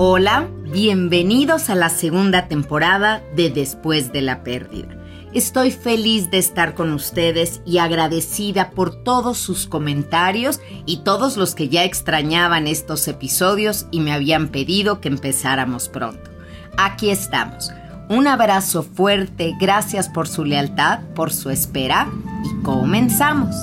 Hola, 0.00 0.46
bienvenidos 0.70 1.70
a 1.70 1.74
la 1.74 1.88
segunda 1.88 2.46
temporada 2.46 3.20
de 3.34 3.50
Después 3.50 4.12
de 4.12 4.22
la 4.22 4.44
Pérdida. 4.44 4.96
Estoy 5.34 5.72
feliz 5.72 6.30
de 6.30 6.38
estar 6.38 6.76
con 6.76 6.92
ustedes 6.92 7.60
y 7.66 7.78
agradecida 7.78 8.70
por 8.70 9.02
todos 9.02 9.38
sus 9.38 9.66
comentarios 9.66 10.60
y 10.86 10.98
todos 10.98 11.36
los 11.36 11.56
que 11.56 11.68
ya 11.68 11.82
extrañaban 11.82 12.68
estos 12.68 13.08
episodios 13.08 13.86
y 13.90 13.98
me 13.98 14.12
habían 14.12 14.50
pedido 14.50 15.00
que 15.00 15.08
empezáramos 15.08 15.88
pronto. 15.88 16.30
Aquí 16.76 17.10
estamos. 17.10 17.72
Un 18.08 18.28
abrazo 18.28 18.84
fuerte, 18.84 19.56
gracias 19.58 20.08
por 20.08 20.28
su 20.28 20.44
lealtad, 20.44 21.00
por 21.16 21.32
su 21.32 21.50
espera 21.50 22.08
y 22.44 22.62
comenzamos. 22.62 23.56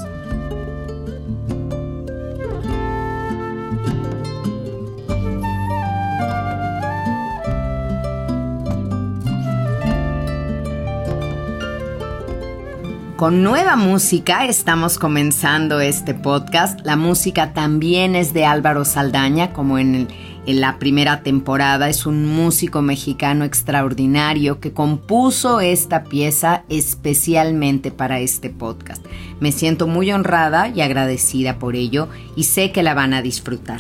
Con 13.16 13.44
nueva 13.44 13.78
música 13.78 14.44
estamos 14.44 15.00
comenzando 15.00 15.80
este 15.80 16.14
podcast. 16.14 16.82
La 16.84 16.98
música 16.98 17.54
también 17.54 18.14
es 18.14 18.34
de 18.34 18.44
Álvaro 18.44 18.84
Saldaña, 18.84 19.54
como 19.54 19.80
en, 19.80 20.10
la 20.46 20.80
primera 20.80 21.24
temporada. 21.24 21.88
Es 21.88 22.06
un 22.06 22.26
músico 22.26 22.82
mexicano 22.82 23.46
extraordinario 23.46 24.60
que 24.60 24.74
compuso 24.74 25.62
esta 25.62 26.04
pieza 26.04 26.66
especialmente 26.68 27.90
para 27.90 28.20
este 28.20 28.50
podcast. 28.50 29.06
Me 29.40 29.54
siento 29.54 29.88
muy 29.88 30.12
honrada 30.12 30.68
y 30.68 30.82
agradecida 30.82 31.58
por 31.58 31.78
ello 31.78 32.10
y 32.36 32.44
sé 32.44 32.74
que 32.74 32.84
la 32.84 32.96
van 32.96 33.14
a 33.14 33.22
disfrutar. 33.22 33.80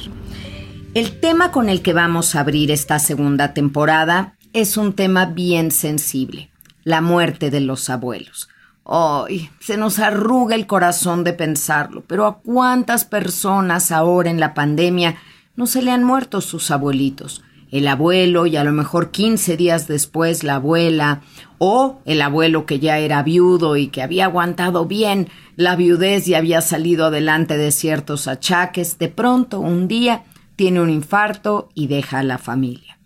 El 0.94 1.20
tema 1.20 1.52
con 1.52 1.67
el 1.67 1.81
que 1.81 1.92
vamos 1.92 2.36
a 2.36 2.39
abrir 2.39 2.72
esta 2.72 2.99
segunda 2.99 3.53
temporada 3.53 4.38
es 4.53 4.77
un 4.77 4.94
tema 4.94 5.25
bien 5.25 5.72
sensible, 5.72 6.49
la 6.86 7.02
muerte 7.02 7.52
de 7.52 7.59
los 7.59 7.89
abuelos. 7.89 8.47
Ay, 8.86 9.50
se 9.59 9.78
nos 9.78 9.97
arruga 9.97 10.53
el 10.53 10.67
corazón 10.67 11.23
de 11.23 11.33
pensarlo, 11.33 12.03
pero 12.05 12.28
¿a 12.28 12.38
cuántas 12.38 13.03
personas 13.03 13.92
ahora 13.92 14.30
en 14.30 14.39
la 14.39 14.53
pandemia 14.53 15.17
no 15.55 15.66
se 15.66 15.81
le 15.81 15.89
han 15.89 16.03
muerto 16.03 16.39
sus 16.39 16.69
abuelitos? 16.69 17.44
El 17.72 17.88
abuelo 17.88 18.45
y 18.45 18.58
a 18.58 18.64
lo 18.64 18.72
mejor 18.72 19.09
15 19.09 19.58
días 19.58 19.88
después 19.88 20.44
la 20.44 20.55
abuela, 20.55 21.22
o 21.58 22.00
el 22.05 22.22
abuelo 22.22 22.67
que 22.67 22.80
ya 22.80 23.00
era 23.00 23.23
viudo 23.23 23.75
y 23.75 23.88
que 23.88 24.03
había 24.03 24.25
aguantado 24.25 24.86
bien 24.86 25.30
la 25.55 25.75
viudez 25.75 26.27
y 26.27 26.36
había 26.36 26.61
salido 26.61 27.08
adelante 27.08 27.58
de 27.58 27.72
ciertos 27.72 28.27
achaques, 28.27 28.99
de 28.99 29.09
pronto 29.09 29.61
un 29.61 29.88
día 29.88 30.25
tiene 30.55 30.80
un 30.80 30.92
infarto 30.92 31.70
y 31.73 31.88
deja 31.88 32.20
a 32.20 32.23
la 32.23 32.38
familia. 32.38 32.99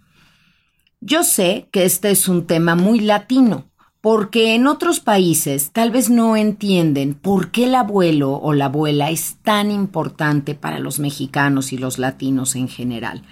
Yo 1.00 1.24
sé 1.24 1.70
que 1.72 1.86
este 1.86 2.12
es 2.12 2.28
un 2.28 2.46
tema 2.46 2.76
muy 2.76 3.00
latino, 3.00 3.69
porque 4.02 4.56
en 4.56 4.66
otros 4.66 5.02
países 5.02 5.72
tal 5.72 5.92
vez 5.92 6.10
no 6.10 6.38
entienden 6.38 7.14
por 7.14 7.52
qué 7.52 7.66
el 7.66 7.76
abuelo 7.76 8.32
o 8.32 8.54
la 8.54 8.66
abuela 8.66 9.10
es 9.10 9.38
tan 9.44 9.72
importante 9.72 10.56
para 10.56 10.80
los 10.80 11.00
mexicanos 11.00 11.74
y 11.74 11.78
los 11.78 12.00
latinos 12.00 12.56
en 12.56 12.70
general. 12.70 13.24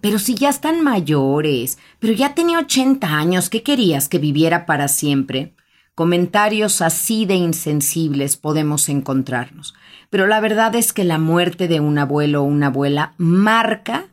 Pero 0.00 0.18
si 0.18 0.34
ya 0.34 0.48
están 0.48 0.82
mayores, 0.82 1.78
pero 1.98 2.12
ya 2.12 2.34
tenía 2.34 2.60
80 2.60 3.06
años, 3.08 3.50
¿qué 3.50 3.62
querías 3.62 4.08
que 4.08 4.18
viviera 4.18 4.64
para 4.64 4.86
siempre? 4.86 5.54
Comentarios 5.94 6.82
así 6.82 7.26
de 7.26 7.34
insensibles 7.34 8.36
podemos 8.36 8.88
encontrarnos. 8.88 9.74
Pero 10.08 10.26
la 10.26 10.40
verdad 10.40 10.74
es 10.76 10.92
que 10.92 11.04
la 11.04 11.18
muerte 11.18 11.68
de 11.68 11.80
un 11.80 11.98
abuelo 11.98 12.42
o 12.42 12.46
una 12.46 12.68
abuela 12.68 13.14
marca 13.18 14.06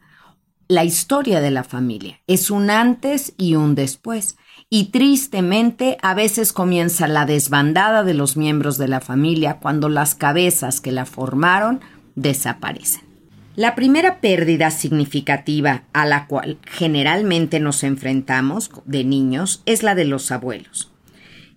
la 0.67 0.83
historia 0.83 1.39
de 1.39 1.51
la 1.51 1.63
familia. 1.63 2.19
Es 2.27 2.51
un 2.51 2.69
antes 2.69 3.33
y 3.37 3.55
un 3.55 3.75
después 3.75 4.37
y 4.69 4.85
tristemente 4.85 5.97
a 6.01 6.13
veces 6.13 6.53
comienza 6.53 7.07
la 7.07 7.25
desbandada 7.25 8.03
de 8.03 8.13
los 8.13 8.37
miembros 8.37 8.77
de 8.77 8.87
la 8.87 9.01
familia 9.01 9.57
cuando 9.59 9.89
las 9.89 10.13
cabezas 10.13 10.79
que 10.79 10.91
la 10.91 11.05
formaron 11.05 11.81
desaparecen. 12.15 13.01
La 13.55 13.75
primera 13.75 14.21
pérdida 14.21 14.69
significativa 14.69 15.83
a 15.91 16.05
la 16.05 16.27
cual 16.27 16.59
generalmente 16.65 17.59
nos 17.59 17.83
enfrentamos 17.83 18.71
de 18.85 19.03
niños 19.03 19.63
es 19.65 19.81
la 19.81 19.95
de 19.95 20.05
los 20.05 20.31
abuelos. 20.31 20.91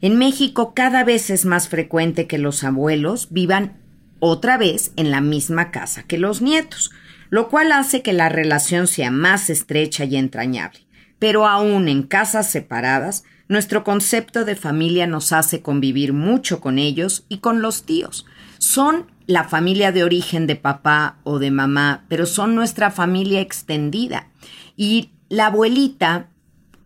En 0.00 0.16
México 0.16 0.72
cada 0.74 1.04
vez 1.04 1.30
es 1.30 1.44
más 1.44 1.68
frecuente 1.68 2.26
que 2.26 2.38
los 2.38 2.64
abuelos 2.64 3.28
vivan 3.30 3.74
otra 4.20 4.56
vez 4.56 4.92
en 4.96 5.10
la 5.10 5.20
misma 5.20 5.70
casa 5.70 6.04
que 6.04 6.18
los 6.18 6.40
nietos, 6.40 6.90
lo 7.28 7.48
cual 7.48 7.72
hace 7.72 8.02
que 8.02 8.12
la 8.12 8.30
relación 8.30 8.86
sea 8.86 9.10
más 9.10 9.50
estrecha 9.50 10.04
y 10.04 10.16
entrañable. 10.16 10.80
Pero 11.22 11.46
aún 11.46 11.86
en 11.86 12.02
casas 12.02 12.50
separadas, 12.50 13.22
nuestro 13.46 13.84
concepto 13.84 14.44
de 14.44 14.56
familia 14.56 15.06
nos 15.06 15.32
hace 15.32 15.62
convivir 15.62 16.12
mucho 16.12 16.60
con 16.60 16.80
ellos 16.80 17.26
y 17.28 17.38
con 17.38 17.62
los 17.62 17.84
tíos. 17.84 18.26
Son 18.58 19.06
la 19.28 19.44
familia 19.44 19.92
de 19.92 20.02
origen 20.02 20.48
de 20.48 20.56
papá 20.56 21.18
o 21.22 21.38
de 21.38 21.52
mamá, 21.52 22.06
pero 22.08 22.26
son 22.26 22.56
nuestra 22.56 22.90
familia 22.90 23.40
extendida. 23.40 24.30
Y 24.76 25.12
la 25.28 25.46
abuelita 25.46 26.26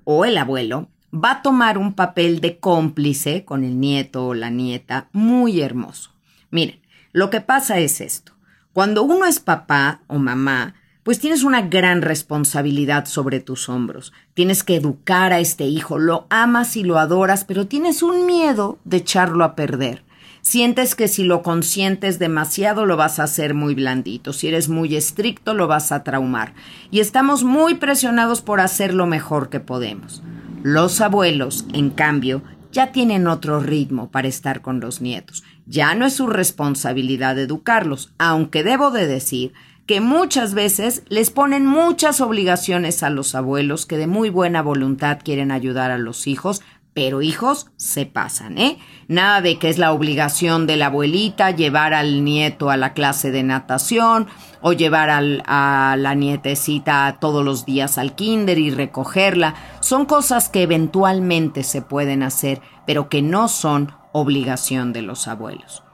o 0.04 0.26
el 0.26 0.36
abuelo 0.36 0.91
va 1.14 1.30
a 1.30 1.42
tomar 1.42 1.78
un 1.78 1.94
papel 1.94 2.42
de 2.42 2.58
cómplice 2.58 3.47
con 3.47 3.64
el 3.64 3.80
nieto 3.80 4.26
o 4.26 4.34
la 4.34 4.50
nieta 4.50 5.08
muy 5.12 5.62
hermoso. 5.62 6.10
Miren, 6.50 6.82
lo 7.12 7.30
que 7.30 7.41
pasa 7.41 7.78
es 7.78 8.03
esto. 8.03 8.32
Cuando 8.74 9.03
uno 9.03 9.24
es 9.24 9.41
papá 9.41 10.03
o 10.08 10.18
mamá, 10.18 10.74
pues 11.06 11.21
tienes 11.21 11.44
una 11.44 11.62
gran 11.62 12.03
responsabilidad 12.03 13.06
sobre 13.06 13.39
tus 13.39 13.69
hombros. 13.69 14.12
Tienes 14.34 14.65
que 14.65 14.75
educar 14.75 15.33
a 15.33 15.39
este 15.39 15.62
hijo, 15.62 16.00
lo 16.00 16.27
amas 16.31 16.77
y 16.77 16.83
lo 16.83 16.99
adoras, 16.99 17.44
pero 17.44 17.69
tienes 17.69 18.03
un 18.03 18.27
miedo 18.27 18.81
de 18.84 18.97
echarlo 18.97 19.45
a 19.45 19.55
perder. 19.55 20.03
Sientes 20.41 20.97
que 20.97 21.06
si 21.06 21.22
lo 21.22 21.45
consientes 21.45 22.19
demasiado 22.19 22.87
lo 22.87 22.97
vas 22.97 23.21
a 23.21 23.22
hacer 23.22 23.55
muy 23.55 23.77
blandito, 23.77 24.33
si 24.33 24.49
eres 24.49 24.69
muy 24.69 24.97
estricto 24.97 25.55
lo 25.55 25.69
vas 25.69 25.93
a 25.93 26.03
traumar. 26.03 26.55
Y 26.91 26.99
estamos 26.99 27.45
muy 27.45 27.77
presionados 27.77 28.43
por 28.43 28.59
hacer 28.59 28.93
lo 28.93 29.06
mejor 29.06 29.49
que 29.49 29.61
podemos. 29.61 30.25
Los 30.65 31.00
abuelos, 31.00 31.66
en 31.72 31.91
cambio, 31.91 32.43
ya 32.72 32.91
tienen 32.91 33.28
otro 33.28 33.61
ritmo 33.61 34.11
para 34.11 34.27
estar 34.27 34.61
con 34.61 34.81
los 34.81 35.00
nietos. 35.00 35.45
Ya 35.66 35.95
no 35.95 36.05
es 36.05 36.15
su 36.15 36.27
responsabilidad 36.27 37.39
educarlos, 37.39 38.12
aunque 38.19 38.65
debo 38.65 38.91
de 38.91 39.06
decir 39.06 39.53
que 39.86 40.00
muchas 40.00 40.54
veces 40.54 41.02
les 41.08 41.30
ponen 41.30 41.64
muchas 41.64 42.20
obligaciones 42.20 43.02
a 43.02 43.10
los 43.10 43.34
abuelos 43.34 43.86
que 43.86 43.97
de 43.97 44.06
muy 44.06 44.30
buena 44.30 44.60
voluntad 44.60 45.19
quieren 45.22 45.52
ayudar 45.52 45.91
a 45.92 45.98
los 45.98 46.26
hijos, 46.26 46.62
pero 46.92 47.20
hijos 47.20 47.66
se 47.76 48.06
pasan, 48.06 48.56
¿eh? 48.56 48.78
Nada 49.06 49.42
de 49.42 49.58
que 49.58 49.69
es 49.69 49.76
la 49.76 49.92
obligación 49.92 50.66
de 50.66 50.76
la 50.76 50.86
abuelita 50.86 51.50
llevar 51.50 51.92
al 51.92 52.24
nieto 52.24 52.70
a 52.70 52.78
la 52.78 52.94
clase 52.94 53.30
de 53.30 53.42
natación 53.42 54.28
o 54.62 54.72
llevar 54.72 55.10
a 55.10 55.97
la 55.97 56.14
nietecita 56.14 57.18
todos 57.20 57.44
los 57.44 57.66
días 57.66 57.98
al 57.98 58.14
kinder 58.14 58.58
y 58.58 58.70
recogerla. 58.70 59.54
Son 59.80 60.06
cosas 60.06 60.48
que 60.48 60.62
eventualmente 60.62 61.64
se 61.64 61.82
pueden 61.82 62.22
hacer, 62.22 62.62
pero 62.86 63.10
que 63.10 63.20
no 63.20 63.48
son 63.48 63.92
obligación 64.12 64.94
de 64.94 65.03
los 65.03 65.28
abuelos. 65.28 65.84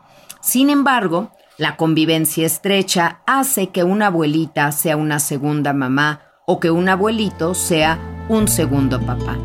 Sin 0.41 0.71
embargo, 0.71 1.33
la 1.59 1.77
convivencia 1.77 2.47
estrecha 2.47 3.21
hace 3.27 3.69
que 3.69 3.85
una 3.85 4.07
abuelita 4.07 4.73
sea 4.73 4.97
una 4.97 5.19
segunda 5.19 5.73
mamá 5.73 6.23
o 6.47 6.61
que 6.61 6.71
un 6.71 6.89
abuelito 6.89 7.55
sea 7.55 7.99
un 8.29 8.49
segundo 8.49 9.01
papá. 9.01 9.39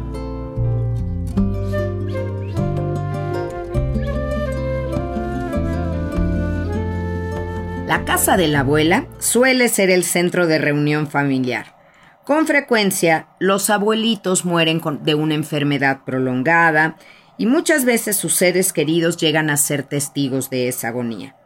La 7.85 8.03
casa 8.03 8.35
de 8.35 8.47
la 8.47 8.61
abuela 8.61 9.07
suele 9.19 9.69
ser 9.69 9.89
el 9.89 10.03
centro 10.03 10.47
de 10.47 10.57
reunión 10.57 11.07
familiar. 11.07 11.77
Con 12.25 12.45
frecuencia, 12.45 13.29
los 13.39 13.69
abuelitos 13.69 14.43
mueren 14.43 14.81
de 15.03 15.15
una 15.15 15.35
enfermedad 15.35 16.01
prolongada 16.05 16.97
y 17.37 17.45
muchas 17.45 17.85
veces 17.85 18.17
sus 18.17 18.35
seres 18.35 18.73
queridos 18.73 19.15
llegan 19.15 19.49
a 19.49 19.55
ser 19.55 19.83
testigos 19.83 20.49
de 20.49 20.67
esa 20.67 20.89
agonía. 20.89 21.36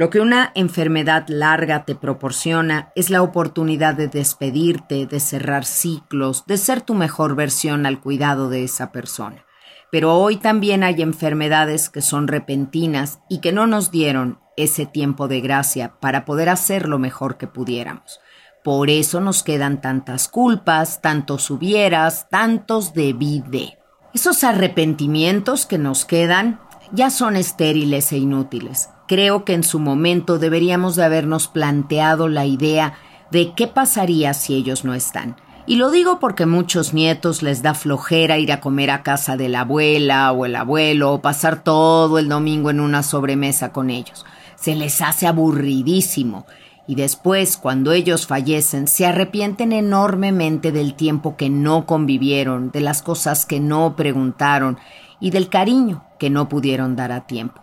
Lo 0.00 0.08
que 0.08 0.20
una 0.20 0.50
enfermedad 0.54 1.26
larga 1.28 1.84
te 1.84 1.94
proporciona 1.94 2.90
es 2.94 3.10
la 3.10 3.20
oportunidad 3.20 3.94
de 3.94 4.08
despedirte, 4.08 5.04
de 5.04 5.20
cerrar 5.20 5.66
ciclos, 5.66 6.46
de 6.46 6.56
ser 6.56 6.80
tu 6.80 6.94
mejor 6.94 7.36
versión 7.36 7.84
al 7.84 8.00
cuidado 8.00 8.48
de 8.48 8.64
esa 8.64 8.92
persona. 8.92 9.44
Pero 9.92 10.14
hoy 10.14 10.38
también 10.38 10.84
hay 10.84 11.02
enfermedades 11.02 11.90
que 11.90 12.00
son 12.00 12.28
repentinas 12.28 13.20
y 13.28 13.40
que 13.42 13.52
no 13.52 13.66
nos 13.66 13.90
dieron 13.90 14.40
ese 14.56 14.86
tiempo 14.86 15.28
de 15.28 15.42
gracia 15.42 15.92
para 16.00 16.24
poder 16.24 16.48
hacer 16.48 16.88
lo 16.88 16.98
mejor 16.98 17.36
que 17.36 17.46
pudiéramos. 17.46 18.20
Por 18.64 18.88
eso 18.88 19.20
nos 19.20 19.42
quedan 19.42 19.82
tantas 19.82 20.28
culpas, 20.28 21.02
tantos 21.02 21.50
hubieras, 21.50 22.26
tantos 22.30 22.94
debí 22.94 23.42
de. 23.48 23.76
Esos 24.14 24.44
arrepentimientos 24.44 25.66
que 25.66 25.76
nos 25.76 26.06
quedan 26.06 26.58
ya 26.92 27.10
son 27.10 27.36
estériles 27.36 28.12
e 28.12 28.18
inútiles 28.18 28.90
creo 29.10 29.44
que 29.44 29.54
en 29.54 29.64
su 29.64 29.80
momento 29.80 30.38
deberíamos 30.38 30.94
de 30.94 31.02
habernos 31.02 31.48
planteado 31.48 32.28
la 32.28 32.46
idea 32.46 32.94
de 33.32 33.54
qué 33.56 33.66
pasaría 33.66 34.34
si 34.34 34.54
ellos 34.54 34.84
no 34.84 34.94
están. 34.94 35.34
Y 35.66 35.74
lo 35.74 35.90
digo 35.90 36.20
porque 36.20 36.46
muchos 36.46 36.94
nietos 36.94 37.42
les 37.42 37.60
da 37.60 37.74
flojera 37.74 38.38
ir 38.38 38.52
a 38.52 38.60
comer 38.60 38.92
a 38.92 39.02
casa 39.02 39.36
de 39.36 39.48
la 39.48 39.62
abuela 39.62 40.30
o 40.30 40.46
el 40.46 40.54
abuelo 40.54 41.12
o 41.12 41.20
pasar 41.20 41.64
todo 41.64 42.20
el 42.20 42.28
domingo 42.28 42.70
en 42.70 42.78
una 42.78 43.02
sobremesa 43.02 43.72
con 43.72 43.90
ellos. 43.90 44.24
Se 44.54 44.76
les 44.76 45.02
hace 45.02 45.26
aburridísimo 45.26 46.46
y 46.86 46.94
después, 46.94 47.56
cuando 47.56 47.90
ellos 47.90 48.28
fallecen, 48.28 48.86
se 48.86 49.06
arrepienten 49.06 49.72
enormemente 49.72 50.70
del 50.70 50.94
tiempo 50.94 51.36
que 51.36 51.50
no 51.50 51.84
convivieron, 51.84 52.70
de 52.70 52.80
las 52.80 53.02
cosas 53.02 53.44
que 53.44 53.58
no 53.58 53.96
preguntaron 53.96 54.78
y 55.20 55.30
del 55.30 55.48
cariño 55.48 56.04
que 56.18 56.30
no 56.30 56.48
pudieron 56.48 56.96
dar 56.96 57.12
a 57.12 57.26
tiempo. 57.26 57.60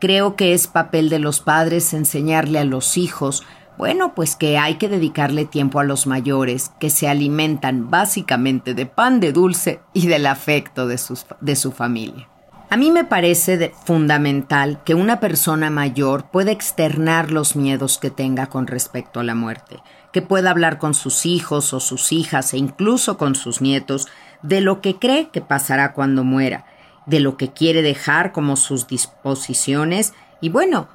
Creo 0.00 0.34
que 0.36 0.54
es 0.54 0.66
papel 0.66 1.10
de 1.10 1.18
los 1.18 1.40
padres 1.40 1.92
enseñarle 1.92 2.58
a 2.58 2.64
los 2.64 2.96
hijos, 2.96 3.42
bueno, 3.76 4.14
pues 4.14 4.36
que 4.36 4.56
hay 4.56 4.76
que 4.76 4.88
dedicarle 4.88 5.44
tiempo 5.44 5.80
a 5.80 5.84
los 5.84 6.06
mayores, 6.06 6.70
que 6.78 6.90
se 6.90 7.08
alimentan 7.08 7.90
básicamente 7.90 8.74
de 8.74 8.86
pan 8.86 9.20
de 9.20 9.32
dulce 9.32 9.80
y 9.92 10.06
del 10.06 10.26
afecto 10.26 10.86
de, 10.86 10.98
de 11.40 11.56
su 11.56 11.72
familia. 11.72 12.28
A 12.72 12.76
mí 12.76 12.92
me 12.92 13.04
parece 13.04 13.72
fundamental 13.84 14.80
que 14.84 14.94
una 14.94 15.18
persona 15.18 15.70
mayor 15.70 16.30
pueda 16.30 16.52
externar 16.52 17.32
los 17.32 17.56
miedos 17.56 17.98
que 17.98 18.10
tenga 18.10 18.46
con 18.46 18.68
respecto 18.68 19.18
a 19.18 19.24
la 19.24 19.34
muerte, 19.34 19.82
que 20.12 20.22
pueda 20.22 20.50
hablar 20.50 20.78
con 20.78 20.94
sus 20.94 21.26
hijos 21.26 21.74
o 21.74 21.80
sus 21.80 22.12
hijas 22.12 22.54
e 22.54 22.58
incluso 22.58 23.18
con 23.18 23.34
sus 23.34 23.60
nietos 23.60 24.06
de 24.42 24.60
lo 24.60 24.80
que 24.80 25.00
cree 25.00 25.30
que 25.30 25.40
pasará 25.40 25.92
cuando 25.92 26.22
muera, 26.22 26.64
de 27.06 27.20
lo 27.20 27.36
que 27.36 27.52
quiere 27.52 27.82
dejar 27.82 28.32
como 28.32 28.56
sus 28.56 28.86
disposiciones 28.86 30.12
y 30.40 30.48
bueno, 30.48 30.88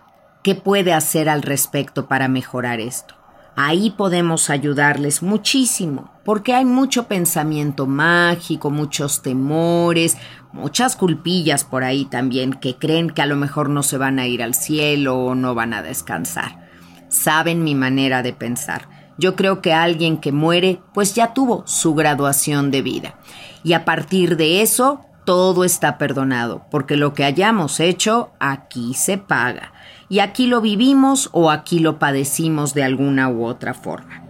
qué 0.44 0.56
puede 0.56 0.94
hacer 0.94 1.30
al 1.30 1.42
respecto 1.42 2.08
para 2.08 2.28
mejorar 2.28 2.80
esto. 2.80 3.16
Ahí 3.58 3.90
podemos 3.90 4.50
ayudarles 4.50 5.24
muchísimo, 5.24 6.12
porque 6.26 6.54
hay 6.54 6.66
mucho 6.66 7.08
pensamiento 7.08 7.88
mágico, 7.88 8.70
muchos 8.70 9.22
temores, 9.22 10.18
muchas 10.52 10.98
culpillas 10.98 11.64
por 11.64 11.86
ahí 11.86 12.04
también 12.04 12.54
que 12.54 12.76
creen 12.76 13.10
que 13.10 13.22
a 13.22 13.26
lo 13.26 13.38
mejor 13.38 13.70
no 13.70 13.82
se 13.82 13.98
van 13.98 14.20
a 14.20 14.28
ir 14.28 14.44
al 14.44 14.56
cielo 14.56 15.18
o 15.18 15.36
no 15.36 15.56
van 15.56 15.74
a 15.74 15.82
descansar. 15.82 16.68
Saben 17.08 17.64
mi 17.64 17.76
manera 17.76 18.24
de 18.24 18.34
pensar. 18.34 18.90
Yo 19.18 19.38
creo 19.38 19.62
que 19.62 19.72
alguien 19.72 20.18
que 20.18 20.34
muere 20.34 20.82
pues 20.94 21.16
ya 21.16 21.34
tuvo 21.34 21.64
su 21.66 21.96
graduación 21.96 22.72
de 22.72 22.82
vida. 22.82 23.16
Y 23.64 23.72
a 23.72 23.86
partir 23.86 24.36
de 24.36 24.62
eso 24.62 25.06
todo 25.26 25.64
está 25.64 25.98
perdonado, 25.98 26.66
porque 26.72 26.96
lo 26.96 27.14
que 27.14 27.26
hayamos 27.26 27.80
hecho 27.80 28.32
aquí 28.40 28.94
se 28.94 29.18
paga 29.18 29.74
y 30.08 30.20
aquí 30.20 30.48
lo 30.48 30.62
vivimos 30.62 31.30
o 31.34 31.52
aquí 31.52 31.80
lo 31.80 32.00
padecimos 32.00 32.74
de 32.74 32.84
alguna 32.84 33.30
u 33.30 33.46
otra 33.46 33.74
forma. 33.74 34.25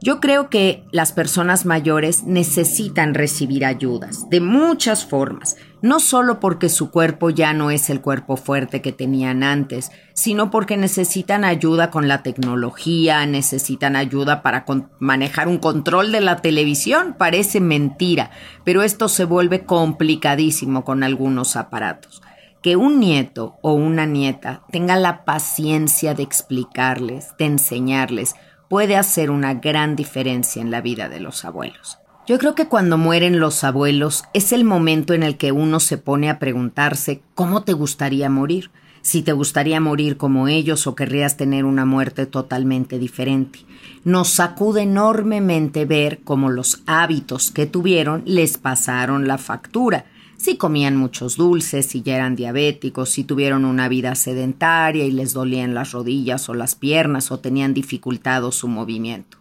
Yo 0.00 0.20
creo 0.20 0.48
que 0.48 0.84
las 0.92 1.10
personas 1.10 1.66
mayores 1.66 2.22
necesitan 2.22 3.14
recibir 3.14 3.64
ayudas 3.64 4.30
de 4.30 4.40
muchas 4.40 5.04
formas, 5.04 5.56
no 5.82 5.98
solo 5.98 6.38
porque 6.38 6.68
su 6.68 6.92
cuerpo 6.92 7.30
ya 7.30 7.52
no 7.52 7.72
es 7.72 7.90
el 7.90 8.00
cuerpo 8.00 8.36
fuerte 8.36 8.80
que 8.80 8.92
tenían 8.92 9.42
antes, 9.42 9.90
sino 10.14 10.52
porque 10.52 10.76
necesitan 10.76 11.44
ayuda 11.44 11.90
con 11.90 12.06
la 12.06 12.22
tecnología, 12.22 13.26
necesitan 13.26 13.96
ayuda 13.96 14.42
para 14.42 14.64
manejar 15.00 15.48
un 15.48 15.58
control 15.58 16.12
de 16.12 16.20
la 16.20 16.36
televisión. 16.36 17.16
Parece 17.18 17.58
mentira, 17.60 18.30
pero 18.64 18.82
esto 18.82 19.08
se 19.08 19.24
vuelve 19.24 19.64
complicadísimo 19.64 20.84
con 20.84 21.02
algunos 21.02 21.56
aparatos 21.56 22.22
que 22.62 22.76
un 22.76 22.98
nieto 22.98 23.56
o 23.62 23.72
una 23.72 24.04
nieta 24.04 24.62
tenga 24.72 24.96
la 24.96 25.24
paciencia 25.24 26.14
de 26.14 26.24
explicarles, 26.24 27.28
de 27.38 27.46
enseñarles, 27.46 28.34
puede 28.68 28.96
hacer 28.96 29.30
una 29.30 29.54
gran 29.54 29.96
diferencia 29.96 30.62
en 30.62 30.70
la 30.70 30.80
vida 30.80 31.08
de 31.08 31.20
los 31.20 31.44
abuelos. 31.44 31.98
Yo 32.26 32.38
creo 32.38 32.54
que 32.54 32.68
cuando 32.68 32.98
mueren 32.98 33.40
los 33.40 33.64
abuelos 33.64 34.24
es 34.34 34.52
el 34.52 34.64
momento 34.64 35.14
en 35.14 35.22
el 35.22 35.38
que 35.38 35.50
uno 35.50 35.80
se 35.80 35.96
pone 35.96 36.28
a 36.28 36.38
preguntarse 36.38 37.22
cómo 37.34 37.62
te 37.62 37.72
gustaría 37.72 38.28
morir, 38.28 38.70
si 39.00 39.22
te 39.22 39.32
gustaría 39.32 39.80
morir 39.80 40.18
como 40.18 40.48
ellos 40.48 40.86
o 40.86 40.94
querrías 40.94 41.38
tener 41.38 41.64
una 41.64 41.86
muerte 41.86 42.26
totalmente 42.26 42.98
diferente. 42.98 43.60
Nos 44.04 44.28
sacude 44.28 44.82
enormemente 44.82 45.86
ver 45.86 46.20
cómo 46.22 46.50
los 46.50 46.82
hábitos 46.86 47.50
que 47.50 47.64
tuvieron 47.64 48.22
les 48.26 48.58
pasaron 48.58 49.26
la 49.26 49.38
factura 49.38 50.04
si 50.38 50.56
comían 50.56 50.96
muchos 50.96 51.36
dulces, 51.36 51.86
si 51.86 52.00
ya 52.00 52.14
eran 52.14 52.36
diabéticos, 52.36 53.10
si 53.10 53.24
tuvieron 53.24 53.64
una 53.64 53.88
vida 53.88 54.14
sedentaria 54.14 55.04
y 55.04 55.10
les 55.10 55.34
dolían 55.34 55.74
las 55.74 55.90
rodillas 55.90 56.48
o 56.48 56.54
las 56.54 56.76
piernas 56.76 57.32
o 57.32 57.40
tenían 57.40 57.74
dificultado 57.74 58.52
su 58.52 58.68
movimiento. 58.68 59.38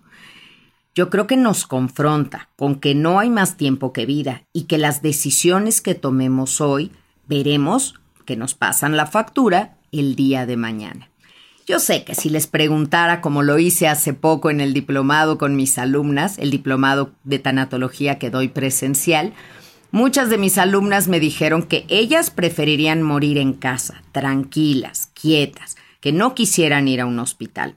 Yo 0.95 1.11
creo 1.11 1.27
que 1.27 1.37
nos 1.37 1.67
confronta 1.67 2.49
con 2.55 2.79
que 2.79 2.95
no 2.95 3.19
hay 3.19 3.29
más 3.29 3.57
tiempo 3.57 3.93
que 3.93 4.07
vida 4.07 4.41
y 4.51 4.63
que 4.63 4.79
las 4.79 5.03
decisiones 5.03 5.81
que 5.81 5.93
tomemos 5.93 6.59
hoy 6.61 6.91
veremos 7.27 7.93
que 8.25 8.35
nos 8.35 8.55
pasan 8.55 8.97
la 8.97 9.05
factura 9.05 9.77
el 9.91 10.15
día 10.15 10.47
de 10.47 10.57
mañana. 10.57 11.11
Yo 11.67 11.79
sé 11.79 12.05
que 12.05 12.15
si 12.15 12.29
les 12.31 12.47
preguntara, 12.47 13.21
como 13.21 13.43
lo 13.43 13.59
hice 13.59 13.87
hace 13.87 14.13
poco 14.13 14.49
en 14.49 14.61
el 14.61 14.73
diplomado 14.73 15.37
con 15.37 15.55
mis 15.55 15.77
alumnas, 15.77 16.39
el 16.39 16.49
diplomado 16.49 17.11
de 17.23 17.37
tanatología 17.37 18.17
que 18.17 18.31
doy 18.31 18.47
presencial, 18.47 19.33
Muchas 19.91 20.29
de 20.29 20.37
mis 20.37 20.57
alumnas 20.57 21.07
me 21.07 21.19
dijeron 21.19 21.63
que 21.63 21.85
ellas 21.87 22.29
preferirían 22.29 23.01
morir 23.01 23.37
en 23.37 23.53
casa, 23.53 24.03
tranquilas, 24.11 25.11
quietas, 25.13 25.77
que 26.01 26.11
no 26.11 26.35
quisieran 26.35 26.87
ir 26.87 27.01
a 27.01 27.05
un 27.05 27.19
hospital. 27.19 27.75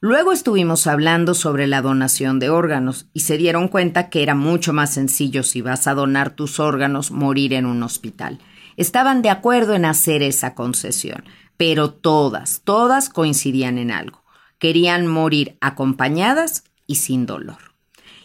Luego 0.00 0.32
estuvimos 0.32 0.86
hablando 0.86 1.32
sobre 1.32 1.66
la 1.66 1.80
donación 1.80 2.38
de 2.38 2.50
órganos 2.50 3.06
y 3.14 3.20
se 3.20 3.38
dieron 3.38 3.68
cuenta 3.68 4.10
que 4.10 4.22
era 4.22 4.34
mucho 4.34 4.72
más 4.72 4.92
sencillo 4.92 5.42
si 5.42 5.62
vas 5.62 5.86
a 5.86 5.94
donar 5.94 6.34
tus 6.34 6.60
órganos 6.60 7.10
morir 7.10 7.54
en 7.54 7.66
un 7.66 7.82
hospital. 7.82 8.38
Estaban 8.76 9.22
de 9.22 9.30
acuerdo 9.30 9.74
en 9.74 9.84
hacer 9.84 10.22
esa 10.22 10.54
concesión, 10.54 11.24
pero 11.56 11.90
todas, 11.90 12.62
todas 12.64 13.08
coincidían 13.08 13.78
en 13.78 13.92
algo. 13.92 14.24
Querían 14.58 15.06
morir 15.06 15.56
acompañadas 15.60 16.64
y 16.86 16.96
sin 16.96 17.24
dolor. 17.24 17.74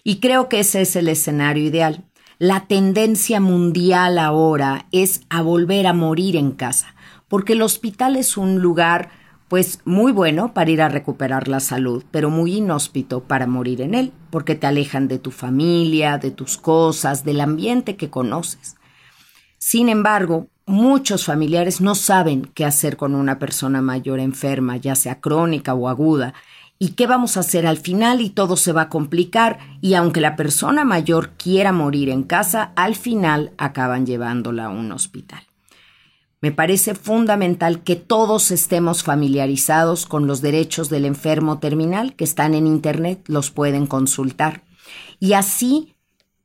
Y 0.03 0.19
creo 0.19 0.49
que 0.49 0.59
ese 0.59 0.81
es 0.81 0.95
el 0.95 1.07
escenario 1.07 1.63
ideal. 1.63 2.08
La 2.41 2.67
tendencia 2.67 3.41
mundial 3.41 4.17
ahora 4.17 4.85
es 4.93 5.23
a 5.29 5.41
volver 5.41 5.85
a 5.87 5.91
morir 5.91 6.37
en 6.37 6.51
casa, 6.51 6.95
porque 7.27 7.51
el 7.51 7.61
hospital 7.61 8.15
es 8.15 8.37
un 8.37 8.61
lugar 8.61 9.09
pues 9.49 9.81
muy 9.83 10.13
bueno 10.13 10.53
para 10.53 10.71
ir 10.71 10.81
a 10.81 10.87
recuperar 10.87 11.49
la 11.49 11.59
salud, 11.59 12.05
pero 12.11 12.29
muy 12.29 12.55
inhóspito 12.55 13.19
para 13.19 13.45
morir 13.45 13.81
en 13.81 13.93
él, 13.93 14.13
porque 14.29 14.55
te 14.55 14.67
alejan 14.67 15.09
de 15.09 15.19
tu 15.19 15.31
familia, 15.31 16.17
de 16.17 16.31
tus 16.31 16.57
cosas, 16.57 17.25
del 17.25 17.41
ambiente 17.41 17.97
que 17.97 18.09
conoces. 18.09 18.77
Sin 19.57 19.89
embargo, 19.89 20.47
muchos 20.65 21.25
familiares 21.25 21.81
no 21.81 21.93
saben 21.93 22.49
qué 22.53 22.63
hacer 22.63 22.95
con 22.95 23.15
una 23.15 23.37
persona 23.37 23.81
mayor 23.81 24.21
enferma, 24.21 24.77
ya 24.77 24.95
sea 24.95 25.19
crónica 25.19 25.73
o 25.73 25.89
aguda, 25.89 26.33
¿Y 26.81 26.91
qué 26.91 27.07
vamos 27.07 27.35
a 27.35 27.41
hacer 27.41 27.67
al 27.67 27.77
final? 27.77 28.21
Y 28.21 28.29
todo 28.29 28.55
se 28.55 28.71
va 28.71 28.83
a 28.83 28.89
complicar 28.89 29.59
y 29.81 29.95
aunque 29.95 30.21
la 30.21 30.37
persona 30.37 30.85
mayor 30.85 31.31
quiera 31.31 31.73
morir 31.73 32.09
en 32.09 32.23
casa, 32.23 32.71
al 32.77 32.95
final 32.95 33.51
acaban 33.57 34.05
llevándola 34.05 34.65
a 34.65 34.69
un 34.69 34.93
hospital. 34.93 35.43
Me 36.39 36.53
parece 36.53 36.95
fundamental 36.95 37.83
que 37.83 37.97
todos 37.97 38.51
estemos 38.51 39.03
familiarizados 39.03 40.05
con 40.05 40.25
los 40.25 40.41
derechos 40.41 40.89
del 40.89 41.03
enfermo 41.03 41.59
terminal 41.59 42.15
que 42.15 42.23
están 42.23 42.53
en 42.55 42.65
Internet, 42.65 43.25
los 43.27 43.51
pueden 43.51 43.85
consultar. 43.85 44.63
Y 45.19 45.33
así 45.33 45.95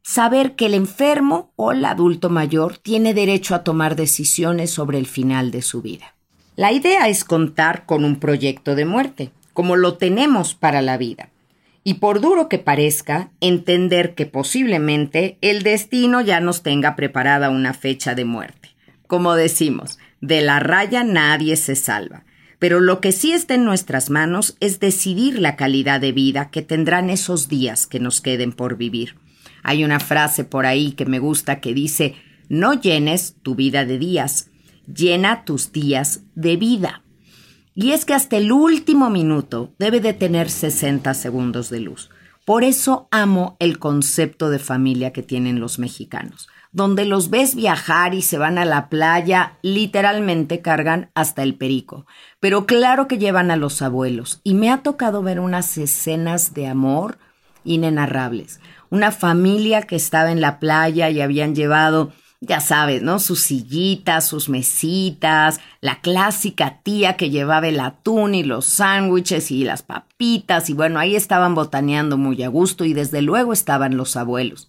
saber 0.03 0.57
que 0.57 0.67
el 0.67 0.75
enfermo 0.75 1.53
o 1.55 1.71
el 1.71 1.85
adulto 1.85 2.29
mayor 2.29 2.77
tiene 2.77 3.15
derecho 3.15 3.55
a 3.55 3.63
tomar 3.63 3.95
decisiones 3.95 4.73
sobre 4.73 4.99
el 4.99 5.07
final 5.07 5.53
de 5.53 5.63
su 5.63 5.81
vida. 5.81 6.17
La 6.57 6.73
idea 6.73 7.09
es 7.09 7.25
contar 7.25 7.87
con 7.87 8.05
un 8.05 8.17
proyecto 8.17 8.75
de 8.75 8.85
muerte, 8.85 9.31
como 9.55 9.77
lo 9.77 9.95
tenemos 9.95 10.55
para 10.55 10.83
la 10.83 10.99
vida. 10.99 11.31
Y 11.83 11.95
por 11.95 12.21
duro 12.21 12.49
que 12.49 12.59
parezca, 12.59 13.31
entender 13.41 14.15
que 14.15 14.27
posiblemente 14.27 15.39
el 15.41 15.63
destino 15.63 16.21
ya 16.21 16.41
nos 16.41 16.63
tenga 16.63 16.97
preparada 16.97 17.51
una 17.51 17.73
fecha 17.73 18.15
de 18.15 18.25
muerte. 18.25 18.71
Como 19.07 19.35
decimos, 19.35 19.99
de 20.21 20.41
la 20.43 20.61
raya 20.61 21.05
nadie 21.05 21.57
se 21.57 21.77
salva. 21.77 22.25
Pero 22.59 22.81
lo 22.81 23.01
que 23.01 23.13
sí 23.13 23.33
está 23.33 23.55
en 23.55 23.65
nuestras 23.65 24.09
manos 24.09 24.57
es 24.61 24.81
decidir 24.81 25.39
la 25.39 25.57
calidad 25.57 26.01
de 26.01 26.13
vida 26.13 26.51
que 26.51 26.63
tendrán 26.63 27.11
esos 27.11 27.49
días 27.49 27.87
que 27.87 28.01
nos 28.01 28.23
queden 28.23 28.53
por 28.53 28.77
vivir. 28.77 29.17
Hay 29.63 29.85
una 29.85 30.01
frase 30.01 30.45
por 30.45 30.65
ahí 30.65 30.93
que 30.93 31.05
me 31.05 31.19
gusta 31.19 31.61
que 31.61 31.75
dice, 31.75 32.15
no 32.49 32.73
llenes 32.75 33.37
tu 33.43 33.55
vida 33.55 33.85
de 33.85 33.99
días, 33.99 34.49
llena 34.87 35.45
tus 35.45 35.73
días 35.73 36.23
de 36.35 36.57
vida. 36.57 37.04
Y 37.75 37.91
es 37.91 38.05
que 38.05 38.15
hasta 38.15 38.37
el 38.37 38.53
último 38.53 39.11
minuto 39.11 39.75
debe 39.79 40.01
de 40.01 40.13
tener 40.13 40.49
60 40.49 41.13
segundos 41.15 41.71
de 41.71 41.81
luz. 41.81 42.11
Por 42.45 42.63
eso 42.63 43.09
amo 43.11 43.57
el 43.59 43.79
concepto 43.79 44.51
de 44.51 44.59
familia 44.59 45.13
que 45.13 45.23
tienen 45.23 45.61
los 45.61 45.79
mexicanos, 45.79 46.49
donde 46.73 47.05
los 47.05 47.31
ves 47.31 47.55
viajar 47.55 48.15
y 48.15 48.23
se 48.23 48.39
van 48.39 48.59
a 48.59 48.65
la 48.65 48.89
playa, 48.91 49.59
literalmente 49.63 50.61
cargan 50.61 51.11
hasta 51.15 51.43
el 51.43 51.55
perico. 51.55 52.07
Pero 52.41 52.67
claro 52.67 53.09
que 53.09 53.19
llevan 53.19 53.51
a 53.51 53.57
los 53.57 53.81
abuelos 53.81 54.41
y 54.45 54.55
me 54.55 54.71
ha 54.71 54.83
tocado 54.83 55.23
ver 55.23 55.41
unas 55.41 55.79
escenas 55.79 56.53
de 56.53 56.67
amor 56.69 57.19
inenarrables. 57.65 58.61
Una 58.91 59.11
familia 59.11 59.83
que 59.83 59.97
estaba 59.97 60.31
en 60.31 60.43
la 60.43 60.61
playa 60.61 61.11
y 61.11 61.23
habían 61.23 61.55
llevado 61.55 62.13
ya 62.41 62.61
sabes, 62.61 63.03
¿no? 63.03 63.19
Sus 63.19 63.41
sillitas, 63.41 64.27
sus 64.27 64.49
mesitas, 64.49 65.61
la 65.81 66.01
clásica 66.01 66.81
tía 66.83 67.17
que 67.17 67.31
llevaba 67.31 67.69
el 67.69 67.81
atún 67.81 68.35
y 68.35 68.43
los 68.43 68.67
sándwiches 68.67 69.51
y 69.51 69.65
las 69.65 69.83
papitas, 69.83 70.69
y 70.71 70.75
bueno, 70.75 70.99
ahí 70.99 71.17
estaban 71.17 71.55
botaneando 71.55 72.17
muy 72.17 72.43
a 72.43 72.49
gusto 72.49 72.85
y 72.85 72.93
desde 72.93 73.23
luego 73.23 73.53
estaban 73.53 73.97
los 73.97 74.17
abuelos. 74.17 74.69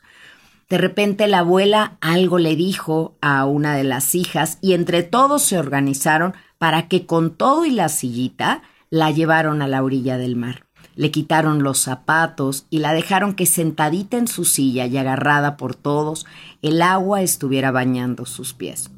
De 0.70 0.78
repente 0.78 1.28
la 1.28 1.40
abuela 1.40 1.98
algo 2.02 2.40
le 2.40 2.56
dijo 2.56 3.16
a 3.22 3.46
una 3.46 3.76
de 3.76 3.84
las 3.84 4.16
hijas 4.16 4.58
y 4.62 4.74
entre 4.74 5.04
todos 5.04 5.44
se 5.44 5.60
organizaron 5.60 6.34
para 6.58 6.88
que 6.88 7.06
con 7.06 7.36
todo 7.36 7.66
y 7.66 7.72
la 7.72 7.90
sillita 7.90 8.64
la 8.90 9.12
llevaron 9.12 9.62
a 9.62 9.68
la 9.68 9.84
orilla 9.84 10.18
del 10.18 10.36
mar 10.36 10.66
le 10.96 11.12
quitaron 11.12 11.64
los 11.64 11.80
zapatos 11.80 12.66
y 12.70 12.80
la 12.80 12.94
dejaron 12.94 13.34
que 13.34 13.46
sentadita 13.46 14.18
en 14.18 14.28
su 14.28 14.46
silla 14.46 14.86
y 14.86 14.98
agarrada 14.98 15.58
por 15.58 15.76
todos, 15.76 16.26
el 16.62 16.82
agua 16.82 17.22
estuviera 17.22 17.72
bañando 17.72 18.26
sus 18.26 18.54
pies. 18.54 18.92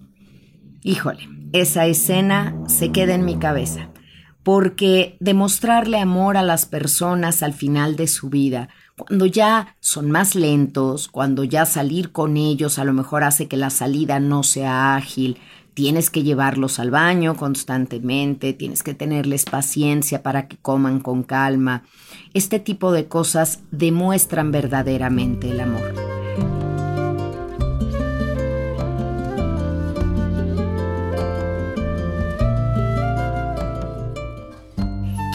Híjole, 0.84 1.28
esa 1.54 1.86
escena 1.86 2.56
se 2.68 2.92
queda 2.92 3.16
en 3.16 3.26
mi 3.26 3.38
cabeza, 3.38 3.90
porque 4.44 5.18
demostrarle 5.20 6.00
amor 6.00 6.38
a 6.38 6.44
las 6.44 6.66
personas 6.66 7.44
al 7.44 7.54
final 7.54 7.96
de 7.96 8.08
su 8.08 8.30
vida, 8.30 8.70
cuando 8.98 9.26
ya 9.26 9.76
son 9.80 10.10
más 10.10 10.34
lentos, 10.34 11.08
cuando 11.08 11.44
ya 11.44 11.66
salir 11.66 12.12
con 12.12 12.38
ellos 12.38 12.80
a 12.80 12.84
lo 12.84 12.94
mejor 12.94 13.24
hace 13.24 13.48
que 13.48 13.58
la 13.58 13.70
salida 13.70 14.20
no 14.20 14.44
sea 14.44 14.96
ágil, 14.96 15.38
Tienes 15.78 16.10
que 16.10 16.24
llevarlos 16.24 16.80
al 16.80 16.90
baño 16.90 17.38
constantemente, 17.38 18.52
tienes 18.54 18.82
que 18.82 18.96
tenerles 18.96 19.46
paciencia 19.46 20.24
para 20.24 20.48
que 20.48 20.58
coman 20.58 21.00
con 21.00 21.22
calma. 21.22 21.84
Este 22.34 22.58
tipo 22.60 22.92
de 22.92 23.08
cosas 23.08 23.60
demuestran 23.70 24.52
verdaderamente 24.52 25.52
el 25.52 25.60
amor. 25.60 25.94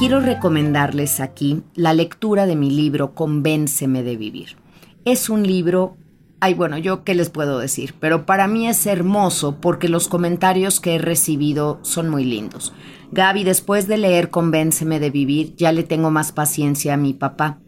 Quiero 0.00 0.18
recomendarles 0.18 1.20
aquí 1.20 1.62
la 1.76 1.94
lectura 1.94 2.46
de 2.46 2.56
mi 2.56 2.72
libro 2.72 3.14
Convénceme 3.14 4.02
de 4.02 4.16
Vivir. 4.16 4.56
Es 5.04 5.30
un 5.30 5.46
libro 5.46 5.96
Ay, 6.44 6.54
bueno, 6.54 6.76
yo 6.76 7.04
qué 7.04 7.14
les 7.14 7.30
puedo 7.30 7.60
decir, 7.60 7.94
pero 8.00 8.26
para 8.26 8.48
mí 8.48 8.66
es 8.66 8.84
hermoso 8.86 9.60
porque 9.60 9.88
los 9.88 10.08
comentarios 10.08 10.80
que 10.80 10.96
he 10.96 10.98
recibido 10.98 11.78
son 11.82 12.08
muy 12.08 12.24
lindos. 12.24 12.74
Gaby, 13.12 13.44
después 13.44 13.86
de 13.86 13.96
leer 13.96 14.28
Convénceme 14.28 14.98
de 14.98 15.10
vivir, 15.10 15.54
ya 15.54 15.70
le 15.70 15.84
tengo 15.84 16.10
más 16.10 16.32
paciencia 16.32 16.94
a 16.94 16.96
mi 16.96 17.12
papá. 17.12 17.60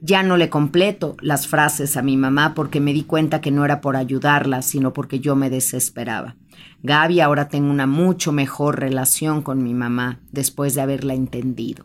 Ya 0.00 0.22
no 0.22 0.36
le 0.36 0.48
completo 0.48 1.16
las 1.20 1.48
frases 1.48 1.96
a 1.96 2.02
mi 2.02 2.16
mamá 2.16 2.54
porque 2.54 2.78
me 2.78 2.92
di 2.92 3.02
cuenta 3.02 3.40
que 3.40 3.50
no 3.50 3.64
era 3.64 3.80
por 3.80 3.96
ayudarla, 3.96 4.62
sino 4.62 4.92
porque 4.92 5.18
yo 5.18 5.34
me 5.34 5.50
desesperaba. 5.50 6.36
Gaby, 6.84 7.18
ahora 7.18 7.48
tengo 7.48 7.68
una 7.68 7.88
mucho 7.88 8.30
mejor 8.30 8.78
relación 8.78 9.42
con 9.42 9.64
mi 9.64 9.74
mamá 9.74 10.20
después 10.30 10.76
de 10.76 10.82
haberla 10.82 11.14
entendido. 11.14 11.84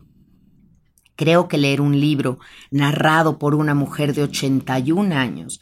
Creo 1.16 1.48
que 1.48 1.58
leer 1.58 1.82
un 1.82 2.00
libro 2.00 2.40
narrado 2.70 3.40
por 3.40 3.56
una 3.56 3.74
mujer 3.74 4.14
de 4.14 4.24
81 4.24 5.16
años 5.16 5.60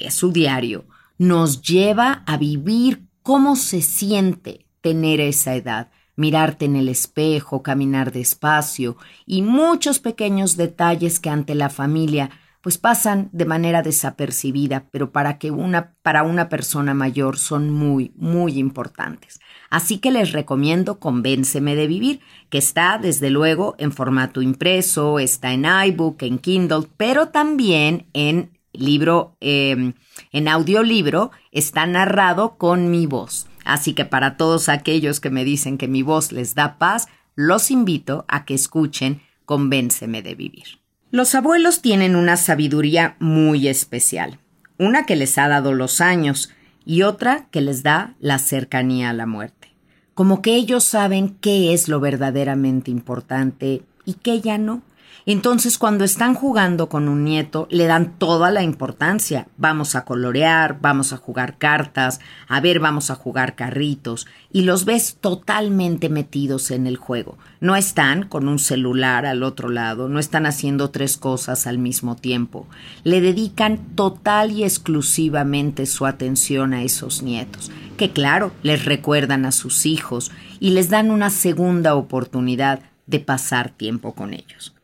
es 0.00 0.14
su 0.14 0.32
diario, 0.32 0.84
nos 1.18 1.62
lleva 1.62 2.22
a 2.26 2.36
vivir 2.36 3.04
cómo 3.22 3.56
se 3.56 3.82
siente 3.82 4.66
tener 4.80 5.20
esa 5.20 5.54
edad, 5.54 5.90
mirarte 6.16 6.64
en 6.64 6.76
el 6.76 6.88
espejo, 6.88 7.62
caminar 7.62 8.12
despacio 8.12 8.96
y 9.26 9.42
muchos 9.42 9.98
pequeños 9.98 10.56
detalles 10.56 11.20
que 11.20 11.30
ante 11.30 11.54
la 11.54 11.70
familia 11.70 12.30
pues 12.60 12.78
pasan 12.78 13.28
de 13.32 13.44
manera 13.44 13.82
desapercibida, 13.82 14.86
pero 14.92 15.10
para 15.10 15.38
que 15.38 15.50
una 15.50 15.94
para 16.02 16.22
una 16.22 16.48
persona 16.48 16.94
mayor 16.94 17.36
son 17.36 17.70
muy 17.70 18.12
muy 18.16 18.58
importantes. 18.58 19.40
Así 19.68 19.98
que 19.98 20.12
les 20.12 20.32
recomiendo 20.32 21.00
Convénceme 21.00 21.74
de 21.74 21.86
vivir, 21.88 22.20
que 22.50 22.58
está 22.58 22.98
desde 22.98 23.30
luego 23.30 23.74
en 23.78 23.90
formato 23.90 24.42
impreso, 24.42 25.18
está 25.18 25.52
en 25.52 25.64
iBook, 25.64 26.22
en 26.22 26.38
Kindle, 26.38 26.88
pero 26.96 27.28
también 27.28 28.06
en 28.12 28.50
libro, 28.72 29.36
em, 29.40 29.94
en 30.32 30.48
audiolibro, 30.48 31.30
está 31.50 31.86
narrado 31.86 32.56
con 32.56 32.90
mi 32.90 33.06
voz. 33.06 33.46
Así 33.64 33.94
que 33.94 34.04
para 34.04 34.36
todos 34.36 34.68
aquellos 34.68 35.20
que 35.20 35.30
me 35.30 35.44
dicen 35.44 35.78
que 35.78 35.88
mi 35.88 36.02
voz 36.02 36.32
les 36.32 36.54
da 36.54 36.78
paz, 36.78 37.08
los 37.34 37.70
invito 37.70 38.24
a 38.28 38.44
que 38.44 38.54
escuchen 38.54 39.22
Convénceme 39.44 40.22
de 40.22 40.34
vivir. 40.34 40.80
Los 41.10 41.34
abuelos 41.34 41.82
tienen 41.82 42.16
una 42.16 42.36
sabiduría 42.36 43.16
muy 43.18 43.68
especial, 43.68 44.38
una 44.78 45.04
que 45.04 45.16
les 45.16 45.36
ha 45.36 45.48
dado 45.48 45.74
los 45.74 46.00
años 46.00 46.50
y 46.86 47.02
otra 47.02 47.48
que 47.50 47.60
les 47.60 47.82
da 47.82 48.14
la 48.18 48.38
cercanía 48.38 49.10
a 49.10 49.12
la 49.12 49.26
muerte. 49.26 49.68
Como 50.14 50.42
que 50.42 50.54
ellos 50.54 50.84
saben 50.84 51.36
qué 51.40 51.74
es 51.74 51.88
lo 51.88 52.00
verdaderamente 52.00 52.90
importante 52.90 53.82
y 54.04 54.14
qué 54.14 54.40
ya 54.40 54.58
no. 54.58 54.82
Entonces, 55.24 55.78
cuando 55.78 56.02
están 56.02 56.34
jugando 56.34 56.88
con 56.88 57.08
un 57.08 57.22
nieto, 57.22 57.68
le 57.70 57.86
dan 57.86 58.18
toda 58.18 58.50
la 58.50 58.62
importancia. 58.62 59.46
Vamos 59.56 59.94
a 59.94 60.04
colorear, 60.04 60.78
vamos 60.80 61.12
a 61.12 61.16
jugar 61.16 61.58
cartas, 61.58 62.20
a 62.48 62.60
ver, 62.60 62.80
vamos 62.80 63.10
a 63.10 63.14
jugar 63.14 63.54
carritos, 63.54 64.26
y 64.52 64.62
los 64.62 64.84
ves 64.84 65.18
totalmente 65.20 66.08
metidos 66.08 66.72
en 66.72 66.88
el 66.88 66.96
juego. 66.96 67.38
No 67.60 67.76
están 67.76 68.24
con 68.24 68.48
un 68.48 68.58
celular 68.58 69.24
al 69.24 69.44
otro 69.44 69.68
lado, 69.68 70.08
no 70.08 70.18
están 70.18 70.44
haciendo 70.44 70.90
tres 70.90 71.16
cosas 71.16 71.68
al 71.68 71.78
mismo 71.78 72.16
tiempo. 72.16 72.66
Le 73.04 73.20
dedican 73.20 73.78
total 73.94 74.50
y 74.50 74.64
exclusivamente 74.64 75.86
su 75.86 76.04
atención 76.04 76.74
a 76.74 76.82
esos 76.82 77.22
nietos, 77.22 77.70
que 77.96 78.10
claro, 78.10 78.50
les 78.64 78.84
recuerdan 78.84 79.46
a 79.46 79.52
sus 79.52 79.86
hijos 79.86 80.32
y 80.58 80.70
les 80.70 80.90
dan 80.90 81.12
una 81.12 81.30
segunda 81.30 81.94
oportunidad 81.94 82.80
de 83.06 83.20
pasar 83.20 83.70
tiempo 83.70 84.14
con 84.14 84.34
ellos 84.34 84.74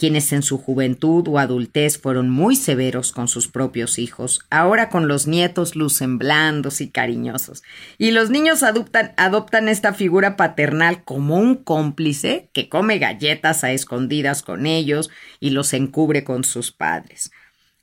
quienes 0.00 0.32
en 0.32 0.42
su 0.42 0.56
juventud 0.56 1.28
o 1.28 1.38
adultez 1.38 1.98
fueron 1.98 2.30
muy 2.30 2.56
severos 2.56 3.12
con 3.12 3.28
sus 3.28 3.48
propios 3.48 3.98
hijos, 3.98 4.40
ahora 4.48 4.88
con 4.88 5.08
los 5.08 5.26
nietos 5.26 5.76
lucen 5.76 6.16
blandos 6.16 6.80
y 6.80 6.88
cariñosos. 6.88 7.62
Y 7.98 8.12
los 8.12 8.30
niños 8.30 8.62
adoptan, 8.62 9.12
adoptan 9.18 9.68
esta 9.68 9.92
figura 9.92 10.38
paternal 10.38 11.04
como 11.04 11.36
un 11.36 11.54
cómplice 11.54 12.48
que 12.54 12.70
come 12.70 12.98
galletas 12.98 13.62
a 13.62 13.72
escondidas 13.72 14.40
con 14.42 14.64
ellos 14.64 15.10
y 15.38 15.50
los 15.50 15.74
encubre 15.74 16.24
con 16.24 16.44
sus 16.44 16.72
padres. 16.72 17.30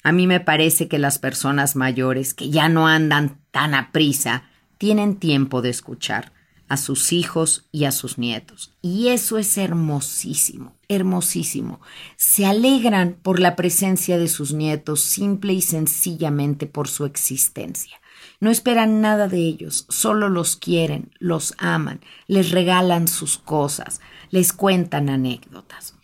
A 0.01 0.11
mí 0.11 0.25
me 0.25 0.39
parece 0.39 0.87
que 0.87 0.97
las 0.97 1.19
personas 1.19 1.75
mayores, 1.75 2.33
que 2.33 2.49
ya 2.49 2.67
no 2.67 2.87
andan 2.87 3.37
tan 3.51 3.75
a 3.75 3.91
prisa, 3.91 4.49
tienen 4.79 5.17
tiempo 5.17 5.61
de 5.61 5.69
escuchar 5.69 6.31
a 6.67 6.77
sus 6.77 7.13
hijos 7.13 7.67
y 7.71 7.85
a 7.85 7.91
sus 7.91 8.17
nietos. 8.17 8.73
Y 8.81 9.09
eso 9.09 9.37
es 9.37 9.57
hermosísimo, 9.57 10.75
hermosísimo. 10.87 11.81
Se 12.17 12.45
alegran 12.45 13.17
por 13.21 13.39
la 13.39 13.55
presencia 13.55 14.17
de 14.17 14.27
sus 14.27 14.53
nietos 14.53 15.01
simple 15.01 15.53
y 15.53 15.61
sencillamente 15.61 16.65
por 16.65 16.87
su 16.87 17.05
existencia. 17.05 17.99
No 18.39 18.51
esperan 18.51 19.01
nada 19.01 19.27
de 19.27 19.39
ellos, 19.39 19.85
solo 19.89 20.29
los 20.29 20.57
quieren, 20.57 21.11
los 21.19 21.55
aman, 21.57 22.01
les 22.27 22.51
regalan 22.51 23.07
sus 23.07 23.37
cosas, 23.37 23.99
les 24.29 24.53
cuentan 24.53 25.09
anécdotas. 25.09 25.95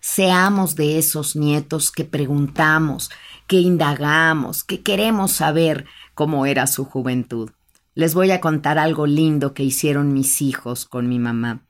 Seamos 0.00 0.74
de 0.74 0.98
esos 0.98 1.36
nietos 1.36 1.92
que 1.92 2.04
preguntamos, 2.04 3.10
que 3.46 3.60
indagamos, 3.60 4.64
que 4.64 4.82
queremos 4.82 5.32
saber 5.32 5.86
cómo 6.14 6.46
era 6.46 6.66
su 6.66 6.84
juventud. 6.84 7.50
Les 7.94 8.14
voy 8.14 8.30
a 8.30 8.40
contar 8.40 8.78
algo 8.78 9.06
lindo 9.06 9.52
que 9.52 9.64
hicieron 9.64 10.14
mis 10.14 10.40
hijos 10.40 10.86
con 10.86 11.10
mi 11.10 11.18
mamá. 11.18 11.66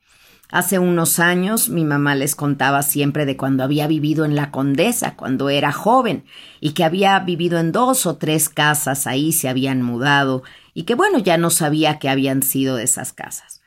Hace 0.52 0.78
unos 0.78 1.18
años 1.18 1.68
mi 1.68 1.84
mamá 1.84 2.14
les 2.14 2.36
contaba 2.36 2.82
siempre 2.82 3.26
de 3.26 3.36
cuando 3.36 3.64
había 3.64 3.88
vivido 3.88 4.24
en 4.24 4.36
la 4.36 4.52
Condesa, 4.52 5.16
cuando 5.16 5.48
era 5.48 5.72
joven, 5.72 6.24
y 6.60 6.72
que 6.72 6.84
había 6.84 7.18
vivido 7.18 7.58
en 7.58 7.72
dos 7.72 8.06
o 8.06 8.18
tres 8.18 8.48
casas 8.48 9.08
ahí, 9.08 9.32
se 9.32 9.48
habían 9.48 9.82
mudado, 9.82 10.44
y 10.74 10.84
que 10.84 10.94
bueno, 10.94 11.18
ya 11.18 11.38
no 11.38 11.50
sabía 11.50 11.98
qué 11.98 12.08
habían 12.08 12.42
sido 12.42 12.76
de 12.76 12.84
esas 12.84 13.12
casas. 13.12 13.62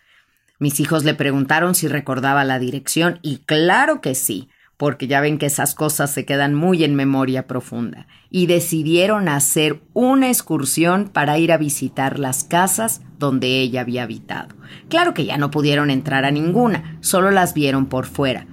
Mis 0.58 0.80
hijos 0.80 1.04
le 1.04 1.14
preguntaron 1.14 1.76
si 1.76 1.90
recordaba 1.90 2.46
la 2.46 2.60
dirección, 2.60 3.20
y 3.22 3.40
claro 3.40 4.00
que 4.00 4.16
sí, 4.16 4.48
porque 4.78 5.08
ya 5.08 5.22
ven 5.22 5.38
que 5.38 5.46
esas 5.46 5.76
cosas 5.76 6.12
se 6.12 6.26
quedan 6.26 6.54
muy 6.54 6.84
en 6.84 6.96
memoria 6.96 7.48
profunda, 7.48 8.08
y 8.30 8.48
decidieron 8.48 9.30
hacer 9.30 9.82
una 9.94 10.28
excursión 10.28 11.10
para 11.10 11.38
ir 11.38 11.52
a 11.52 11.58
visitar 11.58 12.20
las 12.20 12.44
casas 12.44 13.02
donde 13.18 13.60
ella 13.62 13.82
había 13.82 14.04
habitado. 14.04 14.56
Claro 14.90 15.14
que 15.14 15.26
ya 15.26 15.38
no 15.38 15.52
pudieron 15.52 15.90
entrar 15.90 16.26
a 16.26 16.32
ninguna, 16.32 16.98
solo 17.02 17.32
las 17.32 17.54
vieron 17.54 17.86
por 17.86 18.06
fuera. 18.06 18.46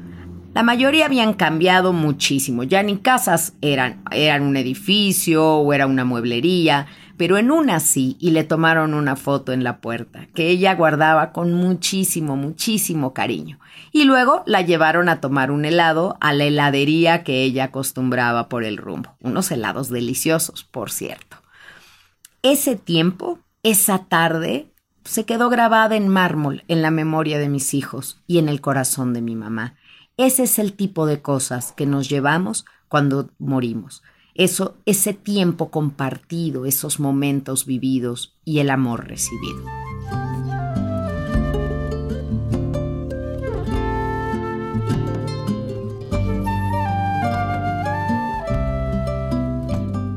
La 0.54 0.62
mayoría 0.62 1.06
habían 1.06 1.32
cambiado 1.32 1.94
muchísimo, 1.94 2.62
ya 2.62 2.82
ni 2.82 2.98
casas 2.98 3.54
eran, 3.62 4.02
eran 4.10 4.42
un 4.42 4.56
edificio 4.56 5.44
o 5.44 5.72
era 5.72 5.86
una 5.86 6.04
mueblería, 6.04 6.86
pero 7.22 7.38
en 7.38 7.52
una 7.52 7.78
sí 7.78 8.16
y 8.18 8.32
le 8.32 8.42
tomaron 8.42 8.94
una 8.94 9.14
foto 9.14 9.52
en 9.52 9.62
la 9.62 9.80
puerta, 9.80 10.26
que 10.34 10.48
ella 10.48 10.74
guardaba 10.74 11.30
con 11.30 11.52
muchísimo, 11.52 12.34
muchísimo 12.34 13.14
cariño. 13.14 13.60
Y 13.92 14.02
luego 14.02 14.42
la 14.44 14.62
llevaron 14.62 15.08
a 15.08 15.20
tomar 15.20 15.52
un 15.52 15.64
helado 15.64 16.16
a 16.20 16.32
la 16.32 16.42
heladería 16.42 17.22
que 17.22 17.44
ella 17.44 17.66
acostumbraba 17.66 18.48
por 18.48 18.64
el 18.64 18.76
rumbo. 18.76 19.14
Unos 19.20 19.52
helados 19.52 19.88
deliciosos, 19.88 20.64
por 20.64 20.90
cierto. 20.90 21.36
Ese 22.42 22.74
tiempo, 22.74 23.38
esa 23.62 24.06
tarde, 24.06 24.72
se 25.04 25.24
quedó 25.24 25.48
grabada 25.48 25.94
en 25.94 26.08
mármol 26.08 26.64
en 26.66 26.82
la 26.82 26.90
memoria 26.90 27.38
de 27.38 27.48
mis 27.48 27.72
hijos 27.72 28.20
y 28.26 28.38
en 28.38 28.48
el 28.48 28.60
corazón 28.60 29.12
de 29.12 29.22
mi 29.22 29.36
mamá. 29.36 29.76
Ese 30.16 30.42
es 30.42 30.58
el 30.58 30.72
tipo 30.72 31.06
de 31.06 31.22
cosas 31.22 31.70
que 31.70 31.86
nos 31.86 32.08
llevamos 32.08 32.64
cuando 32.88 33.30
morimos. 33.38 34.02
Eso, 34.34 34.76
ese 34.86 35.12
tiempo 35.12 35.70
compartido, 35.70 36.64
esos 36.64 36.98
momentos 37.00 37.66
vividos 37.66 38.34
y 38.44 38.60
el 38.60 38.70
amor 38.70 39.06
recibido. 39.06 39.62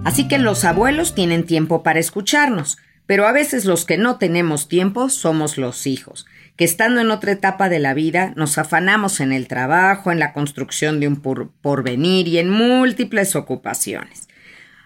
Así 0.05 0.29
que 0.29 0.37
los 0.37 0.63
abuelos 0.63 1.13
tienen 1.13 1.45
tiempo 1.45 1.83
para 1.83 1.99
escucharnos, 1.99 2.77
pero 3.05 3.27
a 3.27 3.33
veces 3.33 3.65
los 3.65 3.83
que 3.83 3.97
no 3.97 4.17
tenemos 4.17 4.69
tiempo 4.69 5.09
somos 5.09 5.57
los 5.57 5.87
hijos, 5.87 6.25
que 6.55 6.65
estando 6.65 7.01
en 7.01 7.11
otra 7.11 7.31
etapa 7.31 7.69
de 7.69 7.79
la 7.79 7.93
vida 7.93 8.33
nos 8.35 8.57
afanamos 8.57 9.19
en 9.19 9.31
el 9.31 9.47
trabajo, 9.47 10.11
en 10.11 10.19
la 10.19 10.33
construcción 10.33 10.99
de 10.99 11.07
un 11.07 11.17
porvenir 11.17 12.27
y 12.27 12.37
en 12.37 12.49
múltiples 12.49 13.35
ocupaciones. 13.35 14.27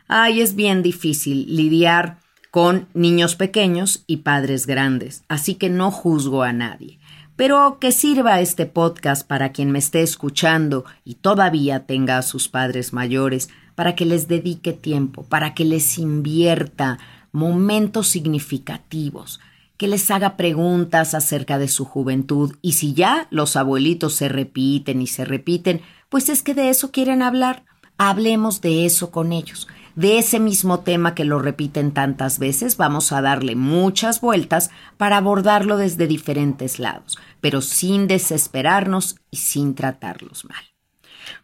Ay, 0.08 0.42
es 0.42 0.56
bien 0.56 0.82
difícil 0.82 1.56
lidiar 1.56 2.18
con 2.52 2.88
niños 2.94 3.36
pequeños 3.36 4.04
y 4.08 4.18
padres 4.18 4.66
grandes, 4.66 5.24
así 5.28 5.56
que 5.56 5.70
no 5.70 5.92
juzgo 5.92 6.42
a 6.42 6.54
nadie. 6.54 7.00
Pero 7.36 7.78
que 7.80 7.92
sirva 7.92 8.42
este 8.42 8.66
podcast 8.66 9.26
para 9.26 9.52
quien 9.52 9.72
me 9.72 9.80
esté 9.80 10.02
escuchando 10.02 10.84
y 11.06 11.16
todavía 11.16 11.86
tenga 11.86 12.18
a 12.18 12.24
sus 12.24 12.50
padres 12.50 12.92
mayores, 12.92 13.50
para 13.76 13.96
que 13.96 14.06
les 14.06 14.28
dedique 14.28 14.74
tiempo, 14.74 15.24
para 15.24 15.54
que 15.54 15.64
les 15.64 16.00
invierta 16.00 16.98
momentos 17.32 18.10
significativos, 18.10 19.40
que 19.80 19.88
les 19.88 20.12
haga 20.12 20.36
preguntas 20.36 21.16
acerca 21.16 21.58
de 21.58 21.70
su 21.70 21.86
juventud 21.86 22.58
y 22.62 22.74
si 22.74 22.94
ya 22.94 23.28
los 23.32 23.56
abuelitos 23.56 24.14
se 24.14 24.28
repiten 24.28 25.02
y 25.02 25.08
se 25.08 25.24
repiten, 25.24 25.82
pues 26.10 26.28
es 26.28 26.44
que 26.44 26.54
de 26.54 26.70
eso 26.70 26.92
quieren 26.92 27.22
hablar. 27.22 27.64
Hablemos 27.98 28.60
de 28.60 28.86
eso 28.86 29.10
con 29.10 29.32
ellos. 29.32 29.70
De 29.96 30.20
ese 30.20 30.42
mismo 30.42 30.82
tema 30.82 31.16
que 31.16 31.24
lo 31.24 31.40
repiten 31.40 31.94
tantas 31.94 32.40
veces, 32.40 32.76
vamos 32.76 33.14
a 33.14 33.22
darle 33.22 33.56
muchas 33.56 34.20
vueltas 34.20 34.70
para 34.98 35.16
abordarlo 35.16 35.78
desde 35.78 36.08
diferentes 36.08 36.78
lados, 36.78 37.18
pero 37.40 37.62
sin 37.62 38.08
desesperarnos 38.08 39.16
y 39.32 39.38
sin 39.38 39.76
tratarlos 39.76 40.44
mal. 40.44 40.64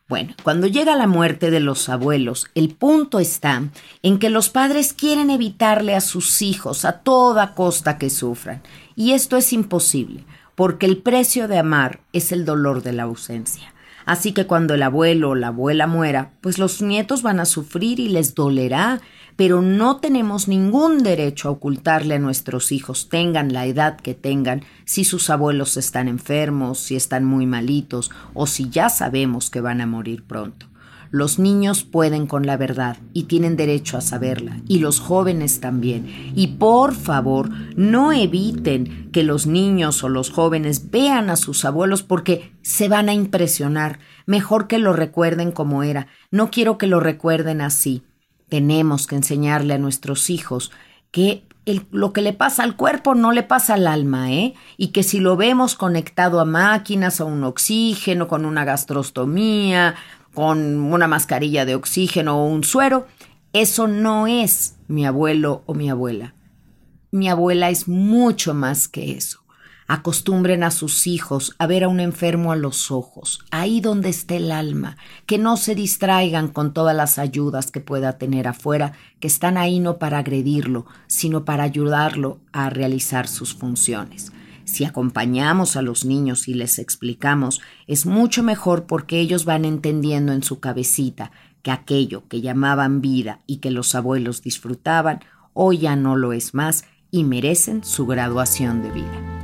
Bueno, 0.07 0.35
cuando 0.43 0.67
llega 0.67 0.95
la 0.95 1.07
muerte 1.07 1.49
de 1.49 1.59
los 1.59 1.89
abuelos, 1.89 2.47
el 2.53 2.69
punto 2.69 3.19
está 3.19 3.63
en 4.03 4.19
que 4.19 4.29
los 4.29 4.49
padres 4.49 4.93
quieren 4.93 5.31
evitarle 5.31 5.95
a 5.95 6.01
sus 6.01 6.43
hijos 6.43 6.85
a 6.85 6.99
toda 6.99 7.55
costa 7.55 7.97
que 7.97 8.11
sufran. 8.11 8.61
Y 8.95 9.13
esto 9.13 9.35
es 9.35 9.51
imposible, 9.51 10.23
porque 10.53 10.85
el 10.85 10.97
precio 10.97 11.47
de 11.47 11.57
amar 11.57 12.01
es 12.13 12.31
el 12.31 12.45
dolor 12.45 12.83
de 12.83 12.93
la 12.93 13.03
ausencia. 13.03 13.73
Así 14.05 14.31
que 14.31 14.45
cuando 14.45 14.75
el 14.75 14.83
abuelo 14.83 15.31
o 15.31 15.35
la 15.35 15.47
abuela 15.47 15.87
muera, 15.87 16.33
pues 16.41 16.59
los 16.59 16.83
nietos 16.83 17.23
van 17.23 17.39
a 17.39 17.45
sufrir 17.45 17.99
y 17.99 18.07
les 18.07 18.35
dolerá, 18.35 19.01
pero 19.35 19.61
no 19.61 19.97
tenemos 19.97 20.47
ningún 20.47 21.03
derecho 21.03 21.49
a 21.49 21.51
ocultarle 21.51 22.15
a 22.15 22.19
nuestros 22.19 22.71
hijos, 22.71 23.09
tengan 23.09 23.53
la 23.53 23.65
edad 23.65 23.97
que 23.97 24.13
tengan, 24.13 24.63
si 24.85 25.03
sus 25.03 25.29
abuelos 25.29 25.77
están 25.77 26.07
enfermos, 26.07 26.79
si 26.79 26.95
están 26.95 27.25
muy 27.25 27.45
malitos 27.45 28.11
o 28.33 28.47
si 28.47 28.69
ya 28.69 28.89
sabemos 28.89 29.49
que 29.49 29.61
van 29.61 29.81
a 29.81 29.87
morir 29.87 30.23
pronto. 30.23 30.67
Los 31.11 31.39
niños 31.39 31.83
pueden 31.83 32.27
con 32.27 32.45
la 32.45 32.57
verdad 32.57 32.97
y 33.13 33.23
tienen 33.23 33.55
derecho 33.55 33.97
a 33.97 34.01
saberla, 34.01 34.59
y 34.67 34.79
los 34.79 34.99
jóvenes 34.99 35.61
también. 35.61 36.33
Y 36.35 36.47
por 36.57 36.93
favor, 36.93 37.49
no 37.77 38.11
eviten 38.11 39.09
que 39.13 39.23
los 39.23 39.47
niños 39.47 40.03
o 40.03 40.09
los 40.09 40.29
jóvenes 40.29 40.91
vean 40.91 41.29
a 41.29 41.35
sus 41.35 41.63
abuelos 41.63 42.03
porque 42.03 42.51
se 42.63 42.89
van 42.89 43.07
a 43.07 43.13
impresionar. 43.13 43.99
Mejor 44.25 44.67
que 44.67 44.79
lo 44.79 44.91
recuerden 44.91 45.51
como 45.53 45.83
era. 45.83 46.07
No 46.31 46.49
quiero 46.49 46.77
que 46.77 46.87
lo 46.87 46.99
recuerden 46.99 47.61
así. 47.61 48.03
Tenemos 48.49 49.07
que 49.07 49.15
enseñarle 49.15 49.73
a 49.73 49.79
nuestros 49.79 50.29
hijos 50.29 50.71
que 51.11 51.43
lo 51.91 52.13
que 52.13 52.21
le 52.21 52.33
pasa 52.33 52.63
al 52.63 52.75
cuerpo 52.75 53.15
no 53.15 53.31
le 53.31 53.41
pasa 53.41 53.73
al 53.73 53.87
alma, 53.87 54.31
¿eh? 54.31 54.53
Y 54.77 54.89
que 54.89 55.01
si 55.01 55.19
lo 55.19 55.35
vemos 55.35 55.75
conectado 55.75 56.39
a 56.39 56.45
máquinas, 56.45 57.19
a 57.19 57.25
un 57.25 57.43
oxígeno, 57.43 58.27
con 58.27 58.45
una 58.45 58.65
gastrostomía, 58.65 59.95
con 60.33 60.81
una 60.93 61.07
mascarilla 61.07 61.65
de 61.65 61.75
oxígeno 61.75 62.37
o 62.37 62.47
un 62.47 62.63
suero, 62.63 63.07
eso 63.53 63.87
no 63.87 64.27
es 64.27 64.75
mi 64.87 65.05
abuelo 65.05 65.63
o 65.65 65.73
mi 65.73 65.89
abuela. 65.89 66.35
Mi 67.11 67.29
abuela 67.29 67.69
es 67.69 67.87
mucho 67.87 68.53
más 68.53 68.87
que 68.87 69.13
eso. 69.13 69.44
Acostumbren 69.87 70.63
a 70.63 70.71
sus 70.71 71.05
hijos 71.05 71.53
a 71.59 71.67
ver 71.67 71.83
a 71.83 71.87
un 71.87 71.99
enfermo 71.99 72.51
a 72.51 72.55
los 72.55 72.89
ojos, 72.89 73.41
ahí 73.51 73.81
donde 73.81 74.09
esté 74.09 74.37
el 74.37 74.51
alma, 74.51 74.97
que 75.27 75.37
no 75.37 75.57
se 75.57 75.75
distraigan 75.75 76.47
con 76.47 76.73
todas 76.73 76.95
las 76.95 77.19
ayudas 77.19 77.69
que 77.69 77.81
pueda 77.81 78.17
tener 78.17 78.47
afuera, 78.47 78.93
que 79.19 79.27
están 79.27 79.57
ahí 79.57 79.79
no 79.79 79.99
para 79.99 80.17
agredirlo, 80.17 80.87
sino 81.05 81.45
para 81.45 81.63
ayudarlo 81.63 82.39
a 82.51 82.71
realizar 82.71 83.27
sus 83.27 83.53
funciones. 83.53 84.31
Si 84.63 84.85
acompañamos 84.85 85.75
a 85.75 85.83
los 85.83 86.03
niños 86.03 86.47
y 86.47 86.55
les 86.55 86.79
explicamos, 86.79 87.61
es 87.85 88.07
mucho 88.07 88.41
mejor 88.41 88.87
porque 88.87 89.19
ellos 89.19 89.45
van 89.45 89.65
entendiendo 89.65 90.33
en 90.33 90.41
su 90.41 90.59
cabecita 90.59 91.31
que 91.61 91.69
aquello 91.69 92.27
que 92.27 92.41
llamaban 92.41 93.01
vida 93.01 93.41
y 93.45 93.57
que 93.57 93.69
los 93.69 93.93
abuelos 93.93 94.41
disfrutaban, 94.41 95.19
hoy 95.53 95.77
ya 95.77 95.95
no 95.95 96.15
lo 96.15 96.33
es 96.33 96.55
más 96.55 96.85
y 97.11 97.23
merecen 97.23 97.83
su 97.83 98.07
graduación 98.07 98.81
de 98.81 98.91
vida. 98.91 99.34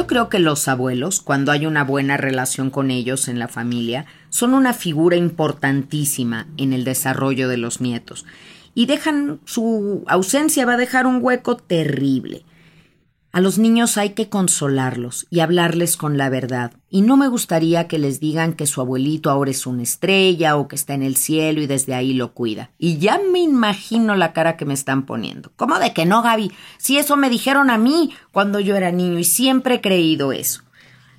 Yo 0.00 0.06
creo 0.06 0.30
que 0.30 0.38
los 0.38 0.66
abuelos, 0.66 1.20
cuando 1.20 1.52
hay 1.52 1.66
una 1.66 1.84
buena 1.84 2.16
relación 2.16 2.70
con 2.70 2.90
ellos 2.90 3.28
en 3.28 3.38
la 3.38 3.48
familia, 3.48 4.06
son 4.30 4.54
una 4.54 4.72
figura 4.72 5.14
importantísima 5.16 6.46
en 6.56 6.72
el 6.72 6.84
desarrollo 6.84 7.50
de 7.50 7.58
los 7.58 7.82
nietos 7.82 8.24
y 8.74 8.86
dejan 8.86 9.40
su 9.44 10.02
ausencia 10.06 10.64
va 10.64 10.72
a 10.72 10.78
dejar 10.78 11.06
un 11.06 11.18
hueco 11.22 11.58
terrible. 11.58 12.46
A 13.32 13.40
los 13.40 13.58
niños 13.58 13.96
hay 13.96 14.10
que 14.10 14.28
consolarlos 14.28 15.28
y 15.30 15.38
hablarles 15.38 15.96
con 15.96 16.18
la 16.18 16.28
verdad. 16.30 16.72
Y 16.90 17.02
no 17.02 17.16
me 17.16 17.28
gustaría 17.28 17.86
que 17.86 18.00
les 18.00 18.18
digan 18.18 18.54
que 18.54 18.66
su 18.66 18.80
abuelito 18.80 19.30
ahora 19.30 19.52
es 19.52 19.68
una 19.68 19.84
estrella 19.84 20.56
o 20.56 20.66
que 20.66 20.74
está 20.74 20.94
en 20.94 21.04
el 21.04 21.14
cielo 21.14 21.62
y 21.62 21.68
desde 21.68 21.94
ahí 21.94 22.12
lo 22.12 22.34
cuida. 22.34 22.72
Y 22.76 22.98
ya 22.98 23.20
me 23.32 23.38
imagino 23.38 24.16
la 24.16 24.32
cara 24.32 24.56
que 24.56 24.64
me 24.64 24.74
están 24.74 25.06
poniendo. 25.06 25.52
¿Cómo 25.54 25.78
de 25.78 25.92
que 25.92 26.06
no, 26.06 26.22
Gaby? 26.22 26.50
Si 26.78 26.98
eso 26.98 27.16
me 27.16 27.30
dijeron 27.30 27.70
a 27.70 27.78
mí 27.78 28.10
cuando 28.32 28.58
yo 28.58 28.74
era 28.74 28.90
niño 28.90 29.20
y 29.20 29.24
siempre 29.24 29.76
he 29.76 29.80
creído 29.80 30.32
eso. 30.32 30.62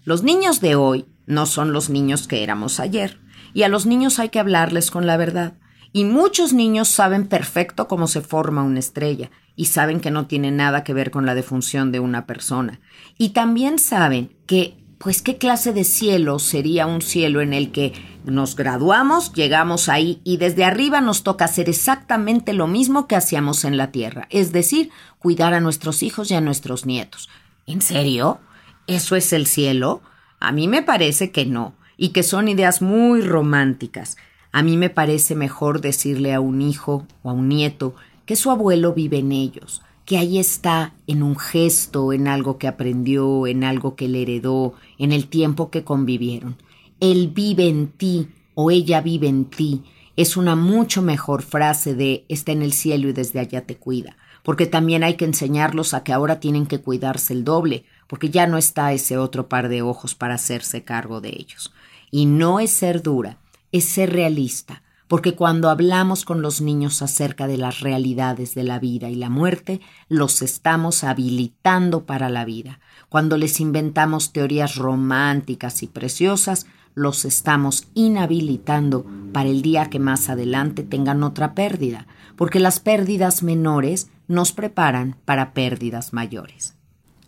Los 0.03 0.21
niños 0.21 0.59
de 0.59 0.75
hoy 0.75 1.05
no 1.27 1.45
son 1.45 1.71
los 1.71 1.89
niños 1.89 2.27
que 2.27 2.43
éramos 2.43 2.81
ayer. 2.81 3.21
Y 3.53 3.63
a 3.63 3.69
los 3.69 3.85
niños 3.85 4.19
hay 4.19 4.27
que 4.27 4.39
hablarles 4.39 4.91
con 4.91 5.07
la 5.07 5.15
verdad. 5.15 5.53
Y 5.93 6.03
muchos 6.03 6.51
niños 6.51 6.89
saben 6.89 7.27
perfecto 7.27 7.87
cómo 7.87 8.07
se 8.07 8.19
forma 8.19 8.63
una 8.63 8.79
estrella 8.79 9.31
y 9.55 9.65
saben 9.65 9.99
que 9.99 10.11
no 10.11 10.27
tiene 10.27 10.51
nada 10.51 10.83
que 10.83 10.93
ver 10.93 11.11
con 11.11 11.25
la 11.25 11.35
defunción 11.35 11.91
de 11.91 11.99
una 11.99 12.25
persona. 12.25 12.79
Y 13.17 13.29
también 13.29 13.79
saben 13.79 14.31
que, 14.45 14.77
pues, 14.97 15.21
qué 15.21 15.37
clase 15.37 15.73
de 15.73 15.83
cielo 15.83 16.39
sería 16.39 16.85
un 16.85 17.01
cielo 17.01 17.41
en 17.41 17.53
el 17.53 17.71
que 17.71 17.93
nos 18.25 18.55
graduamos, 18.55 19.33
llegamos 19.33 19.89
ahí 19.89 20.21
y 20.23 20.37
desde 20.37 20.63
arriba 20.63 21.01
nos 21.01 21.23
toca 21.23 21.45
hacer 21.45 21.69
exactamente 21.69 22.53
lo 22.53 22.67
mismo 22.67 23.07
que 23.07 23.15
hacíamos 23.15 23.65
en 23.65 23.77
la 23.77 23.91
tierra, 23.91 24.27
es 24.29 24.51
decir, 24.51 24.91
cuidar 25.19 25.53
a 25.53 25.59
nuestros 25.59 26.03
hijos 26.03 26.31
y 26.31 26.35
a 26.35 26.41
nuestros 26.41 26.85
nietos. 26.85 27.29
¿En 27.65 27.81
serio? 27.81 28.39
¿Eso 28.87 29.15
es 29.15 29.33
el 29.33 29.47
cielo? 29.47 30.01
A 30.39 30.51
mí 30.51 30.67
me 30.67 30.81
parece 30.81 31.31
que 31.31 31.45
no, 31.45 31.75
y 31.97 32.09
que 32.09 32.23
son 32.23 32.47
ideas 32.47 32.81
muy 32.81 33.21
románticas. 33.21 34.17
A 34.51 34.63
mí 34.63 34.75
me 34.75 34.89
parece 34.89 35.35
mejor 35.35 35.81
decirle 35.81 36.33
a 36.33 36.39
un 36.39 36.61
hijo 36.61 37.05
o 37.21 37.29
a 37.29 37.33
un 37.33 37.47
nieto 37.47 37.95
que 38.25 38.35
su 38.35 38.51
abuelo 38.51 38.93
vive 38.93 39.19
en 39.19 39.31
ellos, 39.31 39.81
que 40.05 40.17
ahí 40.17 40.39
está 40.39 40.93
en 41.07 41.23
un 41.23 41.37
gesto, 41.37 42.13
en 42.13 42.27
algo 42.27 42.57
que 42.57 42.67
aprendió, 42.67 43.47
en 43.47 43.63
algo 43.63 43.95
que 43.95 44.07
le 44.07 44.23
heredó, 44.23 44.73
en 44.97 45.11
el 45.11 45.27
tiempo 45.27 45.69
que 45.69 45.83
convivieron. 45.83 46.57
Él 46.99 47.31
vive 47.33 47.67
en 47.67 47.87
ti 47.87 48.27
o 48.53 48.71
ella 48.71 49.01
vive 49.01 49.27
en 49.27 49.45
ti. 49.45 49.83
Es 50.17 50.37
una 50.37 50.55
mucho 50.55 51.01
mejor 51.01 51.41
frase 51.41 51.95
de 51.95 52.25
está 52.27 52.51
en 52.51 52.61
el 52.61 52.73
cielo 52.73 53.09
y 53.09 53.13
desde 53.13 53.39
allá 53.39 53.65
te 53.65 53.77
cuida, 53.77 54.17
porque 54.43 54.65
también 54.65 55.03
hay 55.03 55.15
que 55.15 55.25
enseñarlos 55.25 55.93
a 55.93 56.03
que 56.03 56.13
ahora 56.13 56.39
tienen 56.39 56.65
que 56.65 56.81
cuidarse 56.81 57.33
el 57.33 57.43
doble, 57.43 57.85
porque 58.07 58.29
ya 58.29 58.47
no 58.47 58.57
está 58.57 58.91
ese 58.93 59.17
otro 59.17 59.47
par 59.47 59.69
de 59.69 59.81
ojos 59.81 60.15
para 60.15 60.35
hacerse 60.35 60.83
cargo 60.83 61.21
de 61.21 61.29
ellos. 61.29 61.73
Y 62.11 62.25
no 62.25 62.59
es 62.59 62.71
ser 62.71 63.01
dura, 63.01 63.37
es 63.71 63.85
ser 63.85 64.11
realista, 64.11 64.83
porque 65.11 65.35
cuando 65.35 65.69
hablamos 65.69 66.23
con 66.23 66.41
los 66.41 66.61
niños 66.61 67.01
acerca 67.01 67.45
de 67.45 67.57
las 67.57 67.81
realidades 67.81 68.55
de 68.55 68.63
la 68.63 68.79
vida 68.79 69.09
y 69.09 69.15
la 69.15 69.29
muerte, 69.29 69.81
los 70.07 70.41
estamos 70.41 71.03
habilitando 71.03 72.05
para 72.05 72.29
la 72.29 72.45
vida. 72.45 72.79
Cuando 73.09 73.35
les 73.35 73.59
inventamos 73.59 74.31
teorías 74.31 74.77
románticas 74.77 75.83
y 75.83 75.87
preciosas, 75.87 76.65
los 76.95 77.25
estamos 77.25 77.87
inhabilitando 77.93 79.05
para 79.33 79.49
el 79.49 79.61
día 79.61 79.89
que 79.89 79.99
más 79.99 80.29
adelante 80.29 80.81
tengan 80.81 81.23
otra 81.23 81.55
pérdida, 81.55 82.07
porque 82.37 82.61
las 82.61 82.79
pérdidas 82.79 83.43
menores 83.43 84.09
nos 84.29 84.53
preparan 84.53 85.17
para 85.25 85.51
pérdidas 85.51 86.13
mayores. 86.13 86.75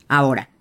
Ahora, 0.07 0.51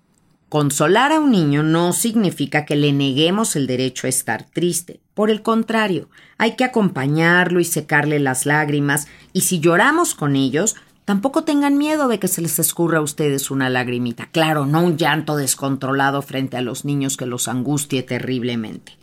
Consolar 0.49 1.13
a 1.13 1.19
un 1.21 1.31
niño 1.31 1.63
no 1.63 1.93
significa 1.93 2.65
que 2.65 2.75
le 2.75 2.91
neguemos 2.91 3.55
el 3.55 3.65
derecho 3.65 4.07
a 4.07 4.09
estar 4.09 4.43
triste. 4.43 4.99
Por 5.13 5.29
el 5.29 5.41
contrario, 5.41 6.09
hay 6.37 6.55
que 6.55 6.63
acompañarlo 6.63 7.59
y 7.59 7.65
secarle 7.65 8.19
las 8.19 8.45
lágrimas, 8.45 9.07
y 9.31 9.41
si 9.41 9.59
lloramos 9.59 10.15
con 10.15 10.35
ellos, 10.35 10.75
tampoco 11.05 11.43
tengan 11.43 11.77
miedo 11.77 12.07
de 12.07 12.19
que 12.19 12.27
se 12.27 12.41
les 12.41 12.57
escurra 12.57 12.97
a 12.97 13.03
ustedes 13.03 13.51
una 13.51 13.69
lagrimita. 13.69 14.27
Claro, 14.31 14.65
no 14.65 14.81
un 14.81 14.97
llanto 14.97 15.35
descontrolado 15.35 16.21
frente 16.21 16.57
a 16.57 16.61
los 16.61 16.83
niños 16.83 17.17
que 17.17 17.27
los 17.27 17.47
angustie 17.47 18.01
terriblemente. 18.01 18.97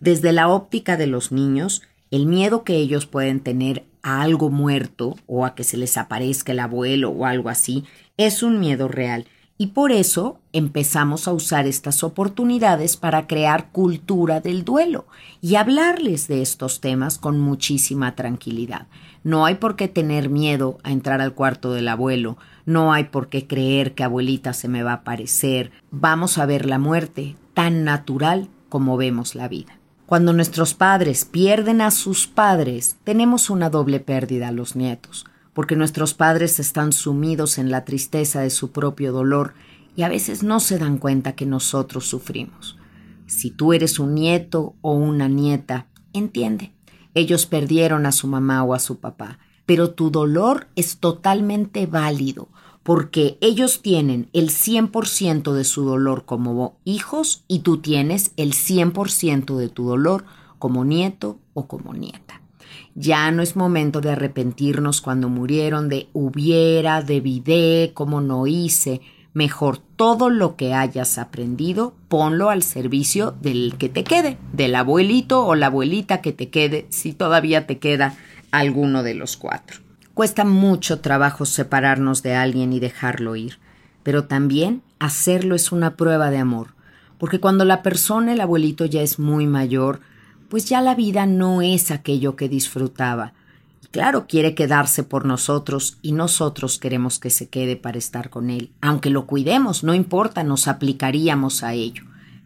Desde 0.00 0.32
la 0.32 0.48
óptica 0.48 0.96
de 0.96 1.06
los 1.06 1.30
niños, 1.30 1.82
el 2.10 2.26
miedo 2.26 2.64
que 2.64 2.76
ellos 2.76 3.06
pueden 3.06 3.40
tener 3.40 3.84
a 4.02 4.22
algo 4.22 4.50
muerto 4.50 5.16
o 5.26 5.46
a 5.46 5.54
que 5.54 5.64
se 5.64 5.76
les 5.76 5.96
aparezca 5.96 6.52
el 6.52 6.60
abuelo 6.60 7.10
o 7.10 7.26
algo 7.26 7.48
así 7.48 7.84
es 8.16 8.42
un 8.42 8.60
miedo 8.60 8.86
real 8.88 9.26
y 9.56 9.68
por 9.68 9.92
eso 9.92 10.40
empezamos 10.52 11.28
a 11.28 11.32
usar 11.32 11.66
estas 11.66 12.02
oportunidades 12.02 12.96
para 12.96 13.26
crear 13.28 13.70
cultura 13.70 14.40
del 14.40 14.64
duelo 14.64 15.06
y 15.40 15.54
hablarles 15.54 16.26
de 16.26 16.42
estos 16.42 16.80
temas 16.80 17.18
con 17.18 17.38
muchísima 17.38 18.16
tranquilidad. 18.16 18.88
No 19.22 19.46
hay 19.46 19.54
por 19.54 19.76
qué 19.76 19.86
tener 19.86 20.28
miedo 20.28 20.78
a 20.82 20.90
entrar 20.90 21.20
al 21.20 21.34
cuarto 21.34 21.72
del 21.72 21.88
abuelo, 21.88 22.36
no 22.66 22.92
hay 22.92 23.04
por 23.04 23.28
qué 23.28 23.46
creer 23.46 23.94
que 23.94 24.02
abuelita 24.02 24.52
se 24.52 24.68
me 24.68 24.82
va 24.82 24.90
a 24.90 24.96
aparecer. 24.96 25.70
Vamos 25.90 26.38
a 26.38 26.46
ver 26.46 26.66
la 26.66 26.78
muerte 26.78 27.36
tan 27.54 27.84
natural 27.84 28.48
como 28.68 28.96
vemos 28.96 29.36
la 29.36 29.46
vida. 29.46 29.78
Cuando 30.06 30.32
nuestros 30.32 30.74
padres 30.74 31.24
pierden 31.24 31.80
a 31.80 31.90
sus 31.90 32.26
padres, 32.26 32.96
tenemos 33.04 33.50
una 33.50 33.70
doble 33.70 34.00
pérdida 34.00 34.48
a 34.48 34.52
los 34.52 34.76
nietos 34.76 35.26
porque 35.54 35.76
nuestros 35.76 36.12
padres 36.12 36.60
están 36.60 36.92
sumidos 36.92 37.58
en 37.58 37.70
la 37.70 37.84
tristeza 37.84 38.40
de 38.40 38.50
su 38.50 38.72
propio 38.72 39.12
dolor 39.12 39.54
y 39.96 40.02
a 40.02 40.08
veces 40.08 40.42
no 40.42 40.60
se 40.60 40.78
dan 40.78 40.98
cuenta 40.98 41.34
que 41.34 41.46
nosotros 41.46 42.06
sufrimos. 42.06 42.76
Si 43.26 43.50
tú 43.50 43.72
eres 43.72 43.98
un 43.98 44.14
nieto 44.14 44.74
o 44.82 44.92
una 44.92 45.28
nieta, 45.28 45.86
entiende, 46.12 46.74
ellos 47.14 47.46
perdieron 47.46 48.04
a 48.04 48.12
su 48.12 48.26
mamá 48.26 48.62
o 48.64 48.74
a 48.74 48.80
su 48.80 48.98
papá, 48.98 49.38
pero 49.64 49.92
tu 49.92 50.10
dolor 50.10 50.66
es 50.76 50.98
totalmente 50.98 51.86
válido 51.86 52.48
porque 52.82 53.38
ellos 53.40 53.80
tienen 53.80 54.28
el 54.34 54.50
100% 54.50 55.52
de 55.52 55.64
su 55.64 55.84
dolor 55.84 56.26
como 56.26 56.76
hijos 56.84 57.44
y 57.48 57.60
tú 57.60 57.78
tienes 57.78 58.32
el 58.36 58.52
100% 58.52 59.56
de 59.56 59.68
tu 59.70 59.84
dolor 59.84 60.26
como 60.58 60.84
nieto 60.84 61.38
o 61.54 61.66
como 61.66 61.94
nieta. 61.94 62.43
Ya 62.94 63.30
no 63.32 63.42
es 63.42 63.56
momento 63.56 64.00
de 64.00 64.12
arrepentirnos 64.12 65.00
cuando 65.00 65.28
murieron, 65.28 65.88
de 65.88 66.08
hubiera, 66.12 67.02
de 67.02 67.90
como 67.92 68.20
no 68.20 68.46
hice. 68.46 69.00
Mejor 69.32 69.78
todo 69.78 70.30
lo 70.30 70.54
que 70.54 70.74
hayas 70.74 71.18
aprendido, 71.18 71.94
ponlo 72.08 72.50
al 72.50 72.62
servicio 72.62 73.34
del 73.42 73.74
que 73.78 73.88
te 73.88 74.04
quede, 74.04 74.38
del 74.52 74.76
abuelito 74.76 75.44
o 75.44 75.56
la 75.56 75.66
abuelita 75.66 76.20
que 76.20 76.32
te 76.32 76.50
quede, 76.50 76.86
si 76.90 77.12
todavía 77.12 77.66
te 77.66 77.78
queda 77.78 78.14
alguno 78.52 79.02
de 79.02 79.14
los 79.14 79.36
cuatro. 79.36 79.80
Cuesta 80.14 80.44
mucho 80.44 81.00
trabajo 81.00 81.46
separarnos 81.46 82.22
de 82.22 82.36
alguien 82.36 82.72
y 82.72 82.78
dejarlo 82.78 83.34
ir, 83.34 83.58
pero 84.04 84.26
también 84.26 84.82
hacerlo 85.00 85.56
es 85.56 85.72
una 85.72 85.96
prueba 85.96 86.30
de 86.30 86.38
amor, 86.38 86.68
porque 87.18 87.40
cuando 87.40 87.64
la 87.64 87.82
persona, 87.82 88.32
el 88.32 88.40
abuelito, 88.40 88.84
ya 88.84 89.02
es 89.02 89.18
muy 89.18 89.48
mayor, 89.48 89.98
pues 90.54 90.66
ya 90.66 90.80
la 90.80 90.94
vida 90.94 91.26
no 91.26 91.62
es 91.62 91.90
aquello 91.90 92.36
que 92.36 92.48
disfrutaba. 92.48 93.32
Y 93.82 93.88
claro, 93.88 94.28
quiere 94.28 94.54
quedarse 94.54 95.02
por 95.02 95.24
nosotros 95.24 95.98
y 96.00 96.12
nosotros 96.12 96.78
queremos 96.78 97.18
que 97.18 97.30
se 97.30 97.48
quede 97.48 97.74
para 97.74 97.98
estar 97.98 98.30
con 98.30 98.50
él. 98.50 98.70
Aunque 98.80 99.10
lo 99.10 99.26
cuidemos, 99.26 99.82
no 99.82 99.94
importa, 99.94 100.44
nos 100.44 100.68
aplicaríamos 100.68 101.64
a 101.64 101.72
ello. 101.74 102.04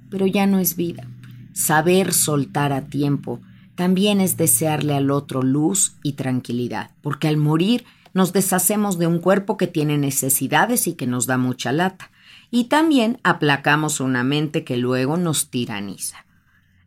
Pero 0.09 0.27
ya 0.27 0.47
no 0.47 0.59
es 0.59 0.75
vida. 0.75 1.07
Saber 1.53 2.15
soltar 2.15 2.73
a 2.73 2.87
tiempo 2.87 3.41
también 3.75 4.23
es 4.23 4.39
desearle 4.39 4.95
al 4.95 5.11
otro 5.11 5.43
luz 5.43 5.97
y 6.03 6.13
tranquilidad, 6.15 6.93
porque 7.03 7.29
al 7.29 7.37
morir 7.37 7.85
nos 8.15 8.33
deshacemos 8.33 8.99
de 8.99 9.07
un 9.07 9.19
cuerpo 9.19 9.59
que 9.59 9.67
tiene 9.67 9.99
necesidades 9.99 10.87
y 10.87 10.95
que 10.95 11.07
nos 11.07 11.27
da 11.27 11.37
mucha 11.37 11.73
lata, 11.73 12.11
y 12.51 12.65
también 12.65 13.21
aplacamos 13.23 14.01
una 14.01 14.25
mente 14.25 14.65
que 14.65 14.79
luego 14.79 15.19
nos 15.19 15.51
tiraniza. 15.51 16.25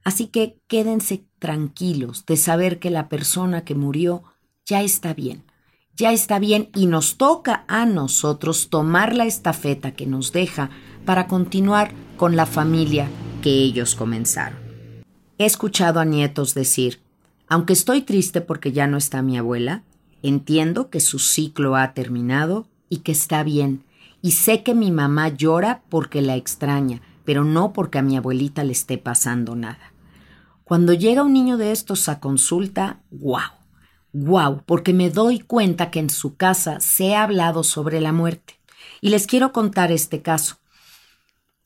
Así 0.04 0.28
que 0.28 0.58
quédense 0.68 1.26
tranquilos 1.40 2.26
de 2.26 2.38
saber 2.38 2.80
que 2.80 2.90
la 2.90 3.10
persona 3.10 3.64
que 3.64 3.76
murió 3.76 4.24
ya 4.66 4.82
está 4.82 5.14
bien, 5.14 5.44
ya 5.96 6.12
está 6.12 6.40
bien 6.40 6.70
y 6.76 6.88
nos 6.88 7.18
toca 7.18 7.66
a 7.68 7.86
nosotros 7.86 8.70
tomar 8.70 9.16
la 9.16 9.26
estafeta 9.26 9.92
que 9.92 10.08
nos 10.08 10.32
deja 10.32 10.70
para 11.06 11.28
continuar 11.28 11.92
con 12.18 12.36
la 12.36 12.46
familia 12.46 13.10
que 13.42 13.52
ellos 13.52 13.96
comenzaron. 13.96 14.58
He 15.38 15.46
escuchado 15.46 16.00
a 16.00 16.06
nietos 16.06 16.54
decir, 16.54 17.00
aunque 17.48 17.74
estoy 17.74 18.02
triste 18.02 18.42
porque 18.42 18.72
ya 18.72 18.88
no 18.88 18.98
está 18.98 19.22
mi 19.22 19.38
abuela, 19.38 19.84
entiendo 20.22 20.90
que 20.90 21.00
su 21.00 21.20
ciclo 21.20 21.76
ha 21.76 21.94
terminado 21.94 22.68
y 22.90 22.98
que 22.98 23.12
está 23.12 23.44
bien, 23.44 23.84
y 24.22 24.32
sé 24.32 24.64
que 24.64 24.76
mi 24.76 24.92
mamá 24.92 25.30
llora 25.30 25.82
porque 25.90 26.22
la 26.22 26.36
extraña, 26.36 27.02
pero 27.26 27.44
no 27.44 27.74
porque 27.74 27.98
a 27.98 28.04
mi 28.04 28.18
abuelita 28.18 28.64
le 28.64 28.72
esté 28.72 28.98
pasando 28.98 29.56
nada. 29.56 29.91
Cuando 30.72 30.94
llega 30.94 31.24
un 31.24 31.34
niño 31.34 31.58
de 31.58 31.74
estos 31.74 32.08
a 32.08 32.22
consulta, 32.22 33.02
wow, 33.12 33.42
wow, 34.14 34.64
porque 34.66 34.94
me 34.94 35.10
doy 35.10 35.40
cuenta 35.42 35.92
que 35.92 36.00
en 36.00 36.10
su 36.10 36.38
casa 36.38 36.80
se 36.80 37.14
ha 37.14 37.24
hablado 37.24 37.66
sobre 37.66 38.00
la 38.00 38.14
muerte. 38.14 38.58
Y 39.02 39.10
les 39.10 39.28
quiero 39.28 39.52
contar 39.52 39.92
este 39.92 40.22
caso. 40.22 40.61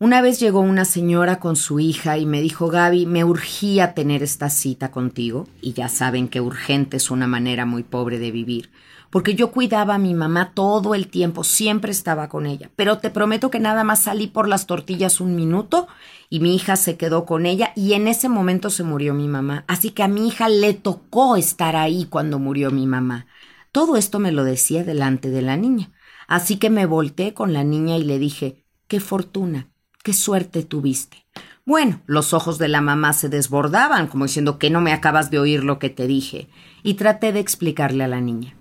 Una 0.05 0.21
vez 0.21 0.39
llegó 0.39 0.59
una 0.59 0.85
señora 0.85 1.39
con 1.39 1.55
su 1.55 1.79
hija 1.79 2.19
y 2.19 2.27
me 2.27 2.39
dijo, 2.39 2.67
Gaby, 2.67 3.07
me 3.07 3.23
urgía 3.23 3.95
tener 3.95 4.21
esta 4.21 4.51
cita 4.51 4.91
contigo, 4.91 5.47
y 5.63 5.73
ya 5.73 5.89
saben 5.89 6.27
que 6.27 6.41
urgente 6.41 6.97
es 6.97 7.09
una 7.09 7.25
manera 7.25 7.65
muy 7.65 7.81
pobre 7.81 8.19
de 8.19 8.29
vivir 8.29 8.69
porque 9.09 9.33
yo 9.33 9.51
cuidaba 9.51 9.95
a 9.95 9.97
mi 9.97 10.13
mamá 10.13 10.51
todo 10.53 10.93
el 10.93 11.07
tiempo, 11.07 11.43
siempre 11.43 11.91
estaba 11.91 12.29
con 12.29 12.45
ella. 12.45 12.69
Pero 12.75 12.99
te 12.99 13.09
prometo 13.09 13.49
que 13.49 13.59
nada 13.59 13.83
más 13.83 14.03
salí 14.03 14.27
por 14.27 14.47
las 14.47 14.67
tortillas 14.67 15.21
un 15.21 15.35
minuto 15.35 15.87
y 16.29 16.39
mi 16.39 16.53
hija 16.53 16.75
se 16.75 16.97
quedó 16.97 17.25
con 17.25 17.47
ella 17.47 17.71
y 17.75 17.93
en 17.93 18.07
ese 18.07 18.29
momento 18.29 18.69
se 18.69 18.83
murió 18.83 19.13
mi 19.13 19.27
mamá. 19.27 19.63
Así 19.67 19.91
que 19.91 20.03
a 20.03 20.09
mi 20.09 20.27
hija 20.27 20.49
le 20.49 20.73
tocó 20.73 21.37
estar 21.37 21.77
ahí 21.77 22.05
cuando 22.05 22.39
murió 22.39 22.71
mi 22.71 22.85
mamá. 22.87 23.25
Todo 23.71 23.95
esto 23.95 24.19
me 24.19 24.33
lo 24.33 24.43
decía 24.43 24.83
delante 24.83 25.29
de 25.29 25.41
la 25.41 25.55
niña. 25.55 25.91
Así 26.27 26.57
que 26.57 26.69
me 26.69 26.85
volteé 26.85 27.33
con 27.33 27.53
la 27.53 27.63
niña 27.63 27.95
y 27.95 28.03
le 28.03 28.19
dije, 28.19 28.65
qué 28.87 28.99
fortuna, 28.99 29.69
qué 30.05 30.13
suerte 30.13 30.61
tuviste. 30.61 31.25
Bueno, 31.65 31.99
los 32.05 32.33
ojos 32.33 32.59
de 32.59 32.67
la 32.67 32.79
mamá 32.79 33.11
se 33.11 33.27
desbordaban, 33.27 34.05
como 34.05 34.25
diciendo 34.25 34.59
que 34.59 34.69
no 34.69 34.79
me 34.79 34.93
acabas 34.93 35.31
de 35.31 35.39
oír 35.39 35.63
lo 35.63 35.79
que 35.79 35.89
te 35.89 36.05
dije, 36.05 36.47
y 36.83 36.93
traté 36.93 37.33
de 37.33 37.39
explicarle 37.39 38.03
a 38.03 38.07
la 38.07 38.21
niña. 38.21 38.53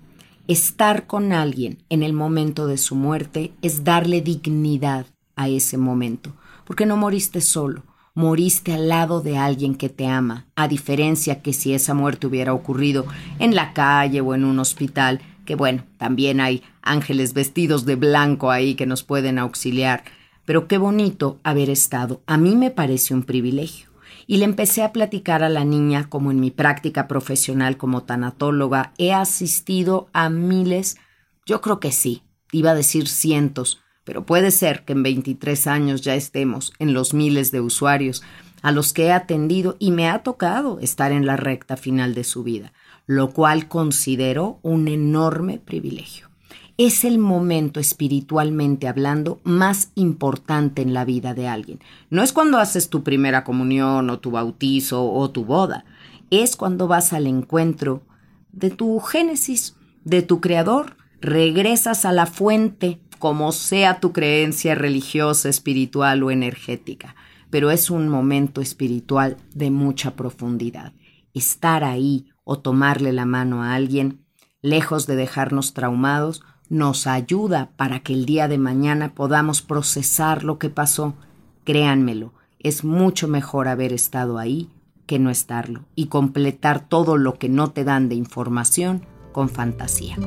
Estar 0.47 1.05
con 1.05 1.33
alguien 1.33 1.83
en 1.89 2.01
el 2.01 2.13
momento 2.13 2.65
de 2.65 2.79
su 2.79 2.95
muerte 2.95 3.53
es 3.61 3.83
darle 3.83 4.21
dignidad 4.21 5.05
a 5.35 5.47
ese 5.47 5.77
momento, 5.77 6.33
porque 6.65 6.87
no 6.87 6.97
moriste 6.97 7.41
solo, 7.41 7.83
moriste 8.15 8.73
al 8.73 8.89
lado 8.89 9.21
de 9.21 9.37
alguien 9.37 9.75
que 9.75 9.89
te 9.89 10.07
ama, 10.07 10.47
a 10.55 10.67
diferencia 10.67 11.43
que 11.43 11.53
si 11.53 11.75
esa 11.75 11.93
muerte 11.93 12.25
hubiera 12.25 12.55
ocurrido 12.55 13.05
en 13.37 13.53
la 13.53 13.73
calle 13.73 14.19
o 14.21 14.33
en 14.33 14.45
un 14.45 14.57
hospital, 14.57 15.21
que 15.45 15.53
bueno, 15.53 15.83
también 15.97 16.41
hay 16.41 16.63
ángeles 16.81 17.35
vestidos 17.35 17.85
de 17.85 17.97
blanco 17.97 18.49
ahí 18.49 18.73
que 18.73 18.87
nos 18.87 19.03
pueden 19.03 19.37
auxiliar, 19.37 20.05
pero 20.45 20.67
qué 20.67 20.77
bonito 20.77 21.39
haber 21.43 21.69
estado. 21.69 22.21
A 22.27 22.37
mí 22.37 22.55
me 22.55 22.71
parece 22.71 23.13
un 23.13 23.23
privilegio 23.23 23.89
y 24.27 24.37
le 24.37 24.45
empecé 24.45 24.83
a 24.83 24.91
platicar 24.91 25.43
a 25.43 25.49
la 25.49 25.65
niña 25.65 26.09
como 26.09 26.31
en 26.31 26.39
mi 26.39 26.51
práctica 26.51 27.07
profesional 27.07 27.77
como 27.77 28.03
tanatóloga 28.03 28.93
he 28.97 29.13
asistido 29.13 30.07
a 30.13 30.29
miles, 30.29 30.97
yo 31.45 31.61
creo 31.61 31.79
que 31.79 31.91
sí, 31.91 32.23
iba 32.51 32.71
a 32.71 32.75
decir 32.75 33.07
cientos, 33.07 33.81
pero 34.03 34.25
puede 34.25 34.51
ser 34.51 34.85
que 34.85 34.93
en 34.93 35.03
23 35.03 35.67
años 35.67 36.01
ya 36.01 36.15
estemos 36.15 36.73
en 36.79 36.93
los 36.93 37.13
miles 37.13 37.51
de 37.51 37.61
usuarios 37.61 38.23
a 38.61 38.71
los 38.71 38.93
que 38.93 39.05
he 39.05 39.11
atendido 39.11 39.75
y 39.79 39.91
me 39.91 40.09
ha 40.09 40.23
tocado 40.23 40.79
estar 40.79 41.11
en 41.11 41.25
la 41.25 41.37
recta 41.37 41.77
final 41.77 42.15
de 42.15 42.23
su 42.23 42.43
vida, 42.43 42.73
lo 43.05 43.31
cual 43.31 43.67
considero 43.67 44.59
un 44.63 44.87
enorme 44.87 45.59
privilegio. 45.59 46.29
Es 46.77 47.05
el 47.05 47.19
momento 47.19 47.79
espiritualmente 47.79 48.87
hablando 48.87 49.39
más 49.43 49.91
importante 49.95 50.81
en 50.81 50.93
la 50.93 51.05
vida 51.05 51.33
de 51.33 51.47
alguien. 51.47 51.79
No 52.09 52.21
es 52.21 52.33
cuando 52.33 52.57
haces 52.57 52.89
tu 52.89 53.03
primera 53.03 53.43
comunión 53.43 54.09
o 54.09 54.19
tu 54.19 54.31
bautizo 54.31 55.09
o 55.09 55.29
tu 55.31 55.45
boda, 55.45 55.85
es 56.31 56.55
cuando 56.55 56.87
vas 56.87 57.13
al 57.13 57.27
encuentro 57.27 58.03
de 58.51 58.71
tu 58.71 58.99
génesis, 58.99 59.75
de 60.03 60.21
tu 60.21 60.41
creador, 60.41 60.97
regresas 61.21 62.03
a 62.05 62.11
la 62.11 62.25
fuente, 62.25 62.99
como 63.19 63.53
sea 63.53 64.01
tu 64.01 64.11
creencia 64.11 64.75
religiosa, 64.75 65.47
espiritual 65.47 66.23
o 66.23 66.31
energética, 66.31 67.15
pero 67.49 67.71
es 67.71 67.89
un 67.89 68.09
momento 68.09 68.59
espiritual 68.59 69.37
de 69.53 69.71
mucha 69.71 70.15
profundidad. 70.15 70.93
Estar 71.33 71.85
ahí 71.85 72.27
o 72.43 72.59
tomarle 72.59 73.13
la 73.13 73.25
mano 73.25 73.63
a 73.63 73.75
alguien, 73.75 74.25
lejos 74.61 75.07
de 75.07 75.15
dejarnos 75.15 75.73
traumados, 75.73 76.43
nos 76.69 77.07
ayuda 77.07 77.69
para 77.75 77.99
que 77.99 78.13
el 78.13 78.25
día 78.25 78.47
de 78.47 78.57
mañana 78.57 79.13
podamos 79.13 79.61
procesar 79.61 80.43
lo 80.43 80.57
que 80.57 80.69
pasó. 80.69 81.13
Créanmelo, 81.63 82.33
es 82.59 82.83
mucho 82.83 83.27
mejor 83.27 83.67
haber 83.67 83.93
estado 83.93 84.37
ahí 84.37 84.69
que 85.05 85.19
no 85.19 85.29
estarlo 85.29 85.85
y 85.95 86.07
completar 86.07 86.87
todo 86.87 87.17
lo 87.17 87.35
que 87.35 87.49
no 87.49 87.71
te 87.71 87.83
dan 87.83 88.09
de 88.09 88.15
información 88.15 89.03
con 89.31 89.49
fantasía. 89.49 90.17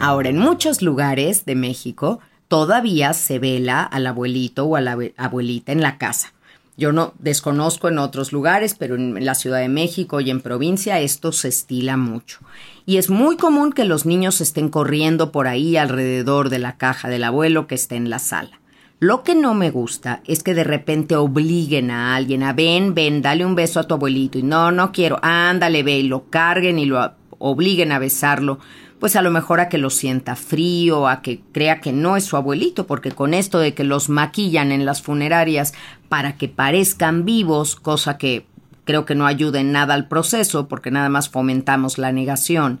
Ahora, 0.00 0.30
en 0.30 0.38
muchos 0.38 0.80
lugares 0.80 1.44
de 1.44 1.54
México 1.54 2.20
todavía 2.48 3.12
se 3.12 3.38
vela 3.38 3.82
al 3.82 4.06
abuelito 4.06 4.64
o 4.64 4.76
a 4.76 4.80
la 4.80 4.98
abuelita 5.16 5.72
en 5.72 5.82
la 5.82 5.98
casa. 5.98 6.32
Yo 6.78 6.92
no 6.92 7.12
desconozco 7.18 7.88
en 7.88 7.98
otros 7.98 8.32
lugares, 8.32 8.76
pero 8.78 8.94
en 8.94 9.24
la 9.24 9.34
Ciudad 9.34 9.58
de 9.58 9.68
México 9.68 10.20
y 10.20 10.30
en 10.30 10.40
provincia 10.40 11.00
esto 11.00 11.32
se 11.32 11.48
estila 11.48 11.96
mucho. 11.96 12.38
Y 12.86 12.98
es 12.98 13.10
muy 13.10 13.36
común 13.36 13.72
que 13.72 13.84
los 13.84 14.06
niños 14.06 14.40
estén 14.40 14.68
corriendo 14.68 15.32
por 15.32 15.48
ahí 15.48 15.76
alrededor 15.76 16.50
de 16.50 16.60
la 16.60 16.76
caja 16.76 17.08
del 17.08 17.24
abuelo 17.24 17.66
que 17.66 17.74
está 17.74 17.96
en 17.96 18.10
la 18.10 18.20
sala. 18.20 18.60
Lo 19.00 19.24
que 19.24 19.34
no 19.34 19.54
me 19.54 19.70
gusta 19.70 20.22
es 20.26 20.44
que 20.44 20.54
de 20.54 20.64
repente 20.64 21.16
obliguen 21.16 21.90
a 21.90 22.14
alguien 22.14 22.44
a 22.44 22.52
ven, 22.52 22.94
ven, 22.94 23.22
dale 23.22 23.44
un 23.44 23.56
beso 23.56 23.80
a 23.80 23.84
tu 23.84 23.94
abuelito 23.94 24.38
y 24.38 24.44
no, 24.44 24.70
no 24.70 24.92
quiero, 24.92 25.18
ándale, 25.22 25.82
ve 25.82 25.98
y 25.98 26.02
lo 26.04 26.30
carguen 26.30 26.78
y 26.78 26.86
lo 26.86 27.12
obliguen 27.38 27.90
a 27.90 27.98
besarlo 27.98 28.58
pues 28.98 29.16
a 29.16 29.22
lo 29.22 29.30
mejor 29.30 29.60
a 29.60 29.68
que 29.68 29.78
lo 29.78 29.90
sienta 29.90 30.36
frío, 30.36 31.08
a 31.08 31.22
que 31.22 31.40
crea 31.52 31.80
que 31.80 31.92
no 31.92 32.16
es 32.16 32.24
su 32.24 32.36
abuelito, 32.36 32.86
porque 32.86 33.12
con 33.12 33.34
esto 33.34 33.58
de 33.58 33.74
que 33.74 33.84
los 33.84 34.08
maquillan 34.08 34.72
en 34.72 34.84
las 34.84 35.02
funerarias 35.02 35.74
para 36.08 36.36
que 36.36 36.48
parezcan 36.48 37.24
vivos, 37.24 37.76
cosa 37.76 38.18
que 38.18 38.46
creo 38.84 39.04
que 39.04 39.14
no 39.14 39.26
ayuda 39.26 39.60
en 39.60 39.72
nada 39.72 39.94
al 39.94 40.08
proceso, 40.08 40.66
porque 40.66 40.90
nada 40.90 41.08
más 41.08 41.28
fomentamos 41.28 41.98
la 41.98 42.10
negación, 42.10 42.80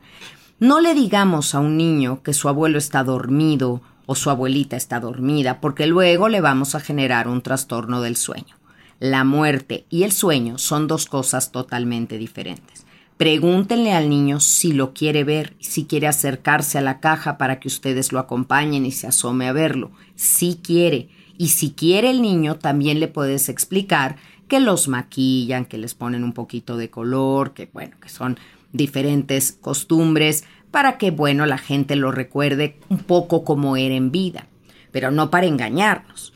no 0.58 0.80
le 0.80 0.94
digamos 0.94 1.54
a 1.54 1.60
un 1.60 1.76
niño 1.76 2.22
que 2.22 2.32
su 2.32 2.48
abuelo 2.48 2.78
está 2.78 3.04
dormido 3.04 3.80
o 4.06 4.14
su 4.14 4.30
abuelita 4.30 4.74
está 4.74 4.98
dormida, 5.00 5.60
porque 5.60 5.86
luego 5.86 6.28
le 6.28 6.40
vamos 6.40 6.74
a 6.74 6.80
generar 6.80 7.28
un 7.28 7.42
trastorno 7.42 8.00
del 8.00 8.16
sueño. 8.16 8.56
La 8.98 9.22
muerte 9.22 9.84
y 9.90 10.02
el 10.02 10.10
sueño 10.10 10.58
son 10.58 10.88
dos 10.88 11.06
cosas 11.06 11.52
totalmente 11.52 12.18
diferentes. 12.18 12.87
Pregúntenle 13.18 13.92
al 13.92 14.08
niño 14.08 14.38
si 14.38 14.72
lo 14.72 14.94
quiere 14.94 15.24
ver, 15.24 15.56
si 15.58 15.86
quiere 15.86 16.06
acercarse 16.06 16.78
a 16.78 16.82
la 16.82 17.00
caja 17.00 17.36
para 17.36 17.58
que 17.58 17.66
ustedes 17.66 18.12
lo 18.12 18.20
acompañen 18.20 18.86
y 18.86 18.92
se 18.92 19.08
asome 19.08 19.48
a 19.48 19.52
verlo. 19.52 19.90
Si 20.14 20.60
quiere. 20.62 21.08
Y 21.36 21.48
si 21.48 21.72
quiere 21.72 22.10
el 22.10 22.22
niño, 22.22 22.60
también 22.60 23.00
le 23.00 23.08
puedes 23.08 23.48
explicar 23.48 24.16
que 24.46 24.60
los 24.60 24.86
maquillan, 24.86 25.64
que 25.64 25.78
les 25.78 25.94
ponen 25.94 26.22
un 26.22 26.32
poquito 26.32 26.76
de 26.76 26.90
color, 26.90 27.54
que 27.54 27.68
bueno, 27.72 27.96
que 28.00 28.08
son 28.08 28.38
diferentes 28.72 29.50
costumbres 29.50 30.44
para 30.70 30.96
que 30.96 31.10
bueno, 31.10 31.44
la 31.44 31.58
gente 31.58 31.96
lo 31.96 32.12
recuerde 32.12 32.78
un 32.88 32.98
poco 32.98 33.42
como 33.42 33.76
era 33.76 33.96
en 33.96 34.12
vida, 34.12 34.46
pero 34.92 35.10
no 35.10 35.28
para 35.28 35.46
engañarnos. 35.46 36.34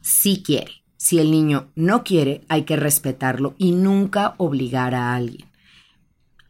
Si 0.00 0.42
quiere. 0.42 0.82
Si 0.96 1.18
el 1.18 1.30
niño 1.30 1.66
no 1.74 2.04
quiere, 2.04 2.42
hay 2.48 2.62
que 2.62 2.76
respetarlo 2.76 3.54
y 3.58 3.72
nunca 3.72 4.34
obligar 4.38 4.94
a 4.94 5.14
alguien. 5.14 5.51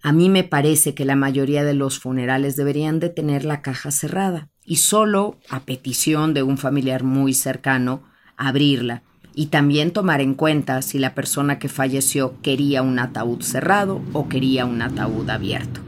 A 0.04 0.10
mí 0.10 0.28
me 0.28 0.42
parece 0.42 0.94
que 0.94 1.04
la 1.04 1.14
mayoría 1.14 1.62
de 1.62 1.74
los 1.74 2.00
funerales 2.00 2.56
deberían 2.56 2.98
de 2.98 3.08
tener 3.08 3.44
la 3.44 3.62
caja 3.62 3.92
cerrada 3.92 4.48
y 4.64 4.76
solo, 4.76 5.38
a 5.48 5.60
petición 5.60 6.34
de 6.34 6.42
un 6.42 6.58
familiar 6.58 7.04
muy 7.04 7.34
cercano, 7.34 8.02
abrirla 8.36 9.02
y 9.32 9.46
también 9.46 9.92
tomar 9.92 10.20
en 10.20 10.34
cuenta 10.34 10.82
si 10.82 10.98
la 10.98 11.14
persona 11.14 11.60
que 11.60 11.68
falleció 11.68 12.34
quería 12.42 12.82
un 12.82 12.98
ataúd 12.98 13.42
cerrado 13.42 14.02
o 14.12 14.28
quería 14.28 14.66
un 14.66 14.82
ataúd 14.82 15.30
abierto. 15.30 15.80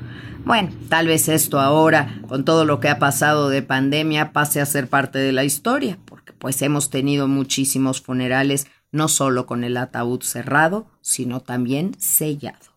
Bueno, 0.44 0.70
tal 0.88 1.09
vez 1.09 1.29
esto 1.29 1.59
ahora, 1.59 2.20
con 2.29 2.44
todo 2.44 2.64
lo 2.64 2.79
que 2.79 2.88
ha 2.88 3.00
pasado 3.00 3.48
de 3.48 3.62
pandemia, 3.62 4.33
pase 4.33 4.61
a 4.61 4.66
ser 4.66 4.87
parte 4.87 5.18
de 5.18 5.33
la 5.33 5.42
historia, 5.42 5.98
porque 6.05 6.33
pues 6.35 6.62
hemos 6.62 6.88
tenido 6.88 7.27
muchísimos 7.27 8.00
funerales, 8.00 8.68
no 8.92 9.09
solo 9.09 9.46
con 9.46 9.64
el 9.64 9.77
ataúd 9.77 10.22
cerrado, 10.22 10.87
sino 11.00 11.40
también 11.40 11.96
sellado. 11.98 12.74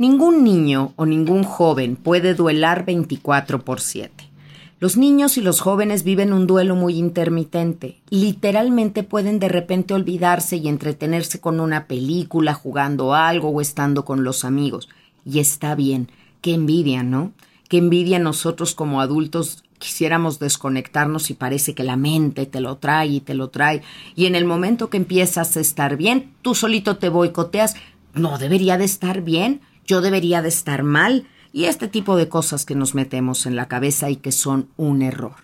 Ningún 0.00 0.44
niño 0.44 0.94
o 0.96 1.04
ningún 1.04 1.44
joven 1.44 1.94
puede 1.94 2.32
duelar 2.32 2.86
24 2.86 3.62
por 3.66 3.82
7. 3.82 4.30
Los 4.78 4.96
niños 4.96 5.36
y 5.36 5.42
los 5.42 5.60
jóvenes 5.60 6.04
viven 6.04 6.32
un 6.32 6.46
duelo 6.46 6.74
muy 6.74 6.94
intermitente. 6.94 7.98
Literalmente 8.08 9.02
pueden 9.02 9.38
de 9.38 9.50
repente 9.50 9.92
olvidarse 9.92 10.56
y 10.56 10.68
entretenerse 10.68 11.38
con 11.38 11.60
una 11.60 11.84
película, 11.84 12.54
jugando 12.54 13.12
algo 13.12 13.50
o 13.50 13.60
estando 13.60 14.06
con 14.06 14.24
los 14.24 14.46
amigos. 14.46 14.88
Y 15.26 15.38
está 15.38 15.74
bien. 15.74 16.08
Qué 16.40 16.54
envidia, 16.54 17.02
¿no? 17.02 17.32
Qué 17.68 17.76
envidia 17.76 18.18
nosotros 18.18 18.74
como 18.74 19.02
adultos 19.02 19.64
quisiéramos 19.78 20.38
desconectarnos 20.38 21.28
y 21.28 21.34
parece 21.34 21.74
que 21.74 21.84
la 21.84 21.96
mente 21.96 22.46
te 22.46 22.62
lo 22.62 22.78
trae 22.78 23.08
y 23.08 23.20
te 23.20 23.34
lo 23.34 23.48
trae. 23.50 23.82
Y 24.16 24.24
en 24.24 24.34
el 24.34 24.46
momento 24.46 24.88
que 24.88 24.96
empiezas 24.96 25.58
a 25.58 25.60
estar 25.60 25.98
bien, 25.98 26.32
tú 26.40 26.54
solito 26.54 26.96
te 26.96 27.10
boicoteas. 27.10 27.74
No 28.14 28.38
debería 28.38 28.78
de 28.78 28.84
estar 28.84 29.20
bien 29.20 29.60
yo 29.90 30.00
debería 30.00 30.40
de 30.40 30.48
estar 30.48 30.84
mal 30.84 31.26
y 31.52 31.64
este 31.64 31.88
tipo 31.88 32.14
de 32.14 32.28
cosas 32.28 32.64
que 32.64 32.76
nos 32.76 32.94
metemos 32.94 33.44
en 33.44 33.56
la 33.56 33.66
cabeza 33.66 34.08
y 34.08 34.14
que 34.14 34.30
son 34.30 34.68
un 34.76 35.02
error. 35.02 35.34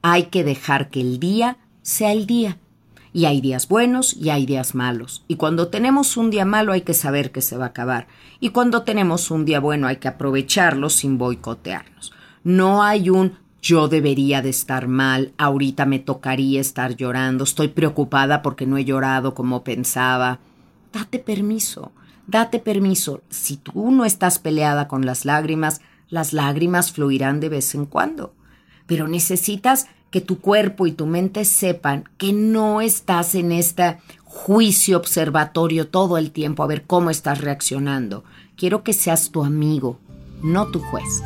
Hay 0.00 0.24
que 0.28 0.42
dejar 0.42 0.88
que 0.88 1.02
el 1.02 1.20
día 1.20 1.58
sea 1.82 2.10
el 2.12 2.26
día. 2.26 2.56
Y 3.12 3.26
hay 3.26 3.42
días 3.42 3.68
buenos 3.68 4.16
y 4.16 4.30
hay 4.30 4.46
días 4.46 4.74
malos. 4.74 5.22
Y 5.28 5.36
cuando 5.36 5.68
tenemos 5.68 6.16
un 6.16 6.30
día 6.30 6.46
malo 6.46 6.72
hay 6.72 6.80
que 6.80 6.94
saber 6.94 7.30
que 7.30 7.42
se 7.42 7.58
va 7.58 7.66
a 7.66 7.68
acabar. 7.68 8.06
Y 8.38 8.50
cuando 8.50 8.84
tenemos 8.84 9.30
un 9.30 9.44
día 9.44 9.60
bueno 9.60 9.86
hay 9.86 9.96
que 9.96 10.08
aprovecharlo 10.08 10.88
sin 10.88 11.18
boicotearnos. 11.18 12.14
No 12.42 12.82
hay 12.82 13.10
un 13.10 13.34
yo 13.60 13.88
debería 13.88 14.40
de 14.40 14.48
estar 14.48 14.88
mal, 14.88 15.34
ahorita 15.36 15.84
me 15.84 15.98
tocaría 15.98 16.62
estar 16.62 16.96
llorando, 16.96 17.44
estoy 17.44 17.68
preocupada 17.68 18.40
porque 18.40 18.64
no 18.64 18.78
he 18.78 18.86
llorado 18.86 19.34
como 19.34 19.62
pensaba. 19.62 20.38
Date 20.90 21.18
permiso. 21.18 21.92
Date 22.30 22.60
permiso, 22.60 23.22
si 23.28 23.56
tú 23.56 23.90
no 23.90 24.04
estás 24.04 24.38
peleada 24.38 24.86
con 24.86 25.04
las 25.04 25.24
lágrimas, 25.24 25.80
las 26.08 26.32
lágrimas 26.32 26.92
fluirán 26.92 27.40
de 27.40 27.48
vez 27.48 27.74
en 27.74 27.86
cuando. 27.86 28.34
Pero 28.86 29.08
necesitas 29.08 29.88
que 30.12 30.20
tu 30.20 30.38
cuerpo 30.38 30.86
y 30.86 30.92
tu 30.92 31.06
mente 31.06 31.44
sepan 31.44 32.04
que 32.18 32.32
no 32.32 32.82
estás 32.82 33.34
en 33.34 33.50
este 33.50 33.98
juicio 34.22 34.96
observatorio 34.96 35.88
todo 35.88 36.18
el 36.18 36.30
tiempo 36.30 36.62
a 36.62 36.68
ver 36.68 36.84
cómo 36.86 37.10
estás 37.10 37.40
reaccionando. 37.40 38.22
Quiero 38.56 38.84
que 38.84 38.92
seas 38.92 39.32
tu 39.32 39.42
amigo, 39.42 39.98
no 40.40 40.68
tu 40.68 40.78
juez. 40.78 41.24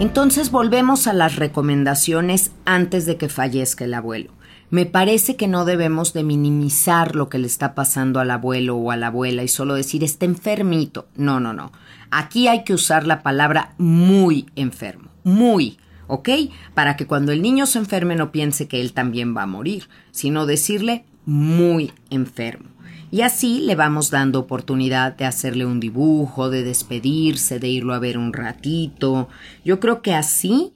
Entonces 0.00 0.52
volvemos 0.52 1.08
a 1.08 1.12
las 1.12 1.34
recomendaciones 1.34 2.52
antes 2.64 3.04
de 3.04 3.16
que 3.16 3.28
fallezca 3.28 3.84
el 3.84 3.94
abuelo. 3.94 4.30
Me 4.70 4.86
parece 4.86 5.34
que 5.34 5.48
no 5.48 5.64
debemos 5.64 6.12
de 6.12 6.22
minimizar 6.22 7.16
lo 7.16 7.28
que 7.28 7.38
le 7.38 7.48
está 7.48 7.74
pasando 7.74 8.20
al 8.20 8.30
abuelo 8.30 8.76
o 8.76 8.92
a 8.92 8.96
la 8.96 9.08
abuela 9.08 9.42
y 9.42 9.48
solo 9.48 9.74
decir 9.74 10.04
está 10.04 10.24
enfermito. 10.24 11.08
No, 11.16 11.40
no, 11.40 11.52
no. 11.52 11.72
Aquí 12.12 12.46
hay 12.46 12.62
que 12.62 12.74
usar 12.74 13.08
la 13.08 13.24
palabra 13.24 13.74
muy 13.76 14.46
enfermo. 14.54 15.10
Muy. 15.24 15.78
¿Ok? 16.06 16.28
Para 16.74 16.96
que 16.96 17.08
cuando 17.08 17.32
el 17.32 17.42
niño 17.42 17.66
se 17.66 17.80
enferme 17.80 18.14
no 18.14 18.30
piense 18.30 18.68
que 18.68 18.80
él 18.80 18.92
también 18.92 19.36
va 19.36 19.42
a 19.42 19.46
morir, 19.46 19.88
sino 20.12 20.46
decirle 20.46 21.06
muy 21.26 21.92
enfermo. 22.10 22.68
Y 23.10 23.22
así 23.22 23.60
le 23.60 23.74
vamos 23.74 24.10
dando 24.10 24.38
oportunidad 24.38 25.16
de 25.16 25.24
hacerle 25.24 25.64
un 25.64 25.80
dibujo, 25.80 26.50
de 26.50 26.62
despedirse, 26.62 27.58
de 27.58 27.68
irlo 27.68 27.94
a 27.94 27.98
ver 27.98 28.18
un 28.18 28.32
ratito. 28.32 29.28
Yo 29.64 29.80
creo 29.80 30.02
que 30.02 30.14
así 30.14 30.74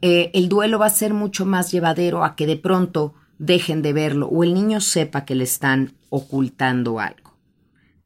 eh, 0.00 0.30
el 0.32 0.48
duelo 0.48 0.78
va 0.78 0.86
a 0.86 0.90
ser 0.90 1.12
mucho 1.12 1.44
más 1.44 1.72
llevadero 1.72 2.24
a 2.24 2.36
que 2.36 2.46
de 2.46 2.56
pronto 2.56 3.14
dejen 3.38 3.82
de 3.82 3.92
verlo 3.92 4.28
o 4.28 4.44
el 4.44 4.54
niño 4.54 4.80
sepa 4.80 5.24
que 5.26 5.34
le 5.34 5.44
están 5.44 5.92
ocultando 6.08 7.00
algo. 7.00 7.36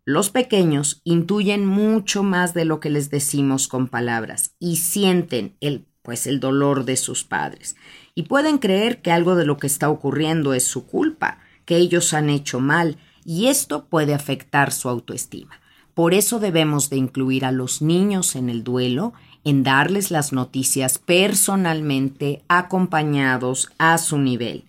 Los 0.04 0.30
pequeños 0.30 1.00
intuyen 1.04 1.66
mucho 1.66 2.22
más 2.22 2.54
de 2.54 2.64
lo 2.64 2.80
que 2.80 2.90
les 2.90 3.10
decimos 3.10 3.68
con 3.68 3.88
palabras 3.88 4.54
y 4.58 4.76
sienten 4.76 5.56
el 5.60 5.86
pues 6.02 6.26
el 6.26 6.40
dolor 6.40 6.86
de 6.86 6.96
sus 6.96 7.22
padres 7.22 7.76
y 8.14 8.22
pueden 8.22 8.56
creer 8.56 9.02
que 9.02 9.12
algo 9.12 9.36
de 9.36 9.44
lo 9.44 9.58
que 9.58 9.66
está 9.66 9.90
ocurriendo 9.90 10.54
es 10.54 10.64
su 10.64 10.86
culpa, 10.86 11.40
que 11.66 11.76
ellos 11.76 12.14
han 12.14 12.30
hecho 12.30 12.60
mal 12.60 12.96
y 13.28 13.46
esto 13.48 13.84
puede 13.84 14.14
afectar 14.14 14.72
su 14.72 14.88
autoestima. 14.88 15.60
Por 15.92 16.14
eso 16.14 16.40
debemos 16.40 16.90
de 16.90 16.96
incluir 16.96 17.44
a 17.44 17.52
los 17.52 17.82
niños 17.82 18.34
en 18.34 18.48
el 18.48 18.64
duelo, 18.64 19.12
en 19.44 19.62
darles 19.62 20.10
las 20.10 20.32
noticias 20.32 20.98
personalmente, 20.98 22.42
acompañados 22.48 23.70
a 23.78 23.98
su 23.98 24.18
nivel 24.18 24.64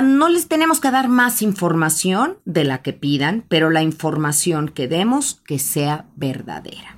no 0.00 0.28
les 0.28 0.46
tenemos 0.46 0.78
que 0.78 0.92
dar 0.92 1.08
más 1.08 1.42
información 1.42 2.38
de 2.44 2.64
la 2.64 2.80
que 2.80 2.92
pidan, 2.92 3.44
pero 3.48 3.70
la 3.70 3.82
información 3.82 4.68
que 4.68 4.86
demos 4.86 5.40
que 5.44 5.58
sea 5.58 6.06
verdadera. 6.14 6.96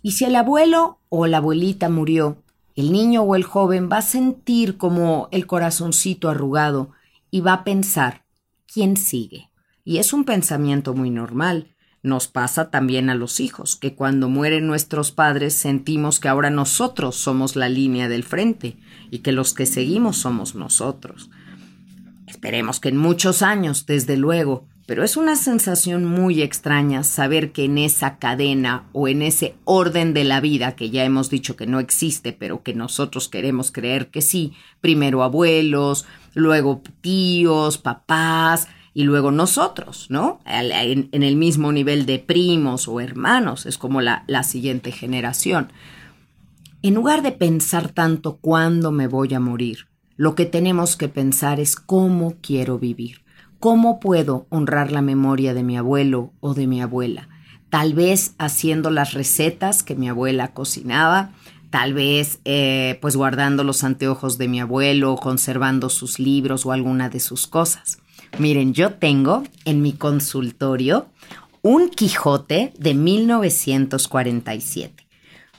Y 0.00 0.12
si 0.12 0.24
el 0.24 0.36
abuelo 0.36 1.00
o 1.08 1.26
la 1.26 1.38
abuelita 1.38 1.88
murió, 1.88 2.40
el 2.76 2.92
niño 2.92 3.22
o 3.22 3.34
el 3.34 3.42
joven 3.42 3.88
va 3.90 3.98
a 3.98 4.02
sentir 4.02 4.78
como 4.78 5.28
el 5.32 5.46
corazoncito 5.48 6.28
arrugado 6.28 6.90
y 7.32 7.40
va 7.40 7.52
a 7.52 7.64
pensar, 7.64 8.22
¿quién 8.72 8.96
sigue? 8.96 9.50
Y 9.84 9.98
es 9.98 10.12
un 10.12 10.24
pensamiento 10.24 10.94
muy 10.94 11.10
normal. 11.10 11.74
Nos 12.02 12.28
pasa 12.28 12.70
también 12.70 13.10
a 13.10 13.14
los 13.14 13.40
hijos, 13.40 13.74
que 13.74 13.94
cuando 13.94 14.28
mueren 14.28 14.66
nuestros 14.66 15.10
padres 15.10 15.54
sentimos 15.54 16.20
que 16.20 16.28
ahora 16.28 16.50
nosotros 16.50 17.16
somos 17.16 17.56
la 17.56 17.68
línea 17.68 18.08
del 18.08 18.22
frente 18.22 18.76
y 19.10 19.20
que 19.20 19.32
los 19.32 19.52
que 19.52 19.66
seguimos 19.66 20.18
somos 20.18 20.54
nosotros. 20.54 21.30
Esperemos 22.26 22.78
que 22.78 22.90
en 22.90 22.98
muchos 22.98 23.42
años, 23.42 23.86
desde 23.86 24.16
luego, 24.16 24.68
pero 24.88 25.04
es 25.04 25.18
una 25.18 25.36
sensación 25.36 26.06
muy 26.06 26.40
extraña 26.40 27.02
saber 27.02 27.52
que 27.52 27.66
en 27.66 27.76
esa 27.76 28.16
cadena 28.16 28.88
o 28.92 29.06
en 29.06 29.20
ese 29.20 29.54
orden 29.64 30.14
de 30.14 30.24
la 30.24 30.40
vida 30.40 30.76
que 30.76 30.88
ya 30.88 31.04
hemos 31.04 31.28
dicho 31.28 31.56
que 31.56 31.66
no 31.66 31.78
existe, 31.78 32.32
pero 32.32 32.62
que 32.62 32.72
nosotros 32.72 33.28
queremos 33.28 33.70
creer 33.70 34.08
que 34.08 34.22
sí, 34.22 34.54
primero 34.80 35.22
abuelos, 35.22 36.06
luego 36.32 36.80
tíos, 37.02 37.76
papás 37.76 38.66
y 38.94 39.02
luego 39.02 39.30
nosotros, 39.30 40.06
¿no? 40.08 40.40
En, 40.46 41.10
el 41.12 41.36
mismo 41.36 41.70
nivel 41.70 42.06
de 42.06 42.18
primos 42.18 42.88
o 42.88 42.98
hermanos, 42.98 43.66
es 43.66 43.76
como 43.76 44.00
la, 44.00 44.24
la 44.26 44.42
siguiente 44.42 44.90
generación. 44.90 45.70
En 46.80 46.94
lugar 46.94 47.20
de 47.20 47.32
pensar 47.32 47.90
tanto 47.90 48.38
cuándo 48.38 48.90
me 48.90 49.06
voy 49.06 49.34
a 49.34 49.38
morir, 49.38 49.86
lo 50.16 50.34
que 50.34 50.46
tenemos 50.46 50.96
que 50.96 51.08
pensar 51.08 51.60
es 51.60 51.76
cómo 51.76 52.36
quiero 52.40 52.78
vivir, 52.78 53.27
cómo 53.60 54.00
puedo 54.00 54.46
honrar 54.50 54.92
la 54.92 55.02
memoria 55.02 55.54
de 55.54 55.62
mi 55.62 55.76
abuelo 55.76 56.32
o 56.40 56.54
de 56.54 56.66
mi 56.66 56.80
abuela. 56.80 57.28
Tal 57.70 57.94
vez 57.94 58.34
haciendo 58.38 58.90
las 58.90 59.12
recetas 59.12 59.82
que 59.82 59.94
mi 59.94 60.08
abuela 60.08 60.54
cocinaba, 60.54 61.32
tal 61.70 61.92
vez 61.92 62.38
eh, 62.44 62.98
pues 63.02 63.16
guardando 63.16 63.64
los 63.64 63.84
anteojos 63.84 64.38
de 64.38 64.48
mi 64.48 64.60
abuelo, 64.60 65.16
conservando 65.16 65.90
sus 65.90 66.18
libros 66.18 66.64
o 66.66 66.72
alguna 66.72 67.10
de 67.10 67.20
sus 67.20 67.46
cosas. 67.46 67.98
Miren, 68.38 68.74
yo 68.74 68.94
tengo 68.94 69.44
en 69.64 69.82
mi 69.82 69.92
consultorio 69.92 71.06
un 71.62 71.90
Quijote 71.90 72.72
de 72.78 72.94
1947. 72.94 75.06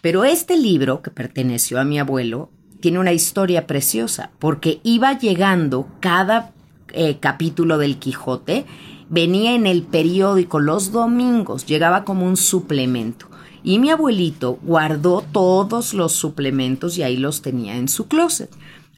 Pero 0.02 0.24
este 0.24 0.58
libro, 0.58 1.02
que 1.02 1.12
perteneció 1.12 1.78
a 1.80 1.84
mi 1.84 2.00
abuelo, 2.00 2.52
tiene 2.80 3.00
una 3.00 3.12
historia 3.12 3.68
preciosa, 3.68 4.32
porque 4.40 4.80
iba 4.84 5.18
llegando 5.18 5.90
cada 6.00 6.54
eh, 6.94 7.18
capítulo 7.20 7.78
del 7.78 7.98
Quijote, 7.98 8.66
venía 9.10 9.56
en 9.56 9.68
el 9.68 9.84
periódico 9.84 10.60
los 10.60 10.92
domingos, 10.92 11.66
llegaba 11.66 12.04
como 12.04 12.26
un 12.26 12.38
suplemento. 12.38 13.28
Y 13.64 13.80
mi 13.80 13.90
abuelito 13.90 14.58
guardó 14.64 15.24
todos 15.32 15.94
los 15.94 16.14
suplementos 16.14 16.98
y 16.98 17.04
ahí 17.04 17.18
los 17.18 17.42
tenía 17.42 17.76
en 17.76 17.90
su 17.90 18.08
closet. 18.08 18.50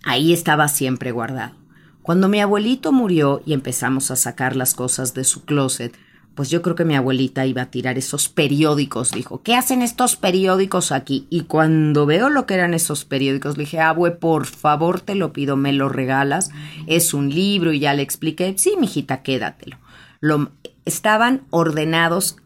Ahí 0.03 0.33
estaba 0.33 0.67
siempre 0.67 1.11
guardado. 1.11 1.55
Cuando 2.01 2.27
mi 2.27 2.41
abuelito 2.41 2.91
murió 2.91 3.41
y 3.45 3.53
empezamos 3.53 4.11
a 4.11 4.15
sacar 4.15 4.55
las 4.55 4.73
cosas 4.73 5.13
de 5.13 5.23
su 5.23 5.45
closet, 5.45 5.95
pues 6.35 6.49
yo 6.49 6.61
creo 6.61 6.75
que 6.75 6.85
mi 6.85 6.95
abuelita 6.95 7.45
iba 7.45 7.63
a 7.63 7.71
tirar 7.71 7.97
esos 7.97 8.29
periódicos. 8.29 9.11
Dijo, 9.11 9.41
¿qué 9.43 9.55
hacen 9.55 9.81
estos 9.81 10.15
periódicos 10.15 10.91
aquí? 10.91 11.27
Y 11.29 11.41
cuando 11.41 12.05
veo 12.05 12.29
lo 12.29 12.45
que 12.45 12.53
eran 12.53 12.73
esos 12.73 13.03
periódicos, 13.03 13.57
le 13.57 13.63
dije, 13.63 13.81
abue, 13.81 14.11
por 14.11 14.45
favor, 14.45 15.01
te 15.01 15.15
lo 15.15 15.33
pido, 15.33 15.57
me 15.57 15.73
lo 15.73 15.89
regalas. 15.89 16.51
Es 16.87 17.13
un 17.13 17.29
libro 17.29 17.73
y 17.73 17.79
ya 17.79 17.93
le 17.93 18.01
expliqué, 18.01 18.53
sí, 18.57 18.75
mijita, 18.79 19.23
quédatelo. 19.23 19.77
Lo, 20.21 20.51
estaban 20.85 21.41
ordenados 21.49 22.37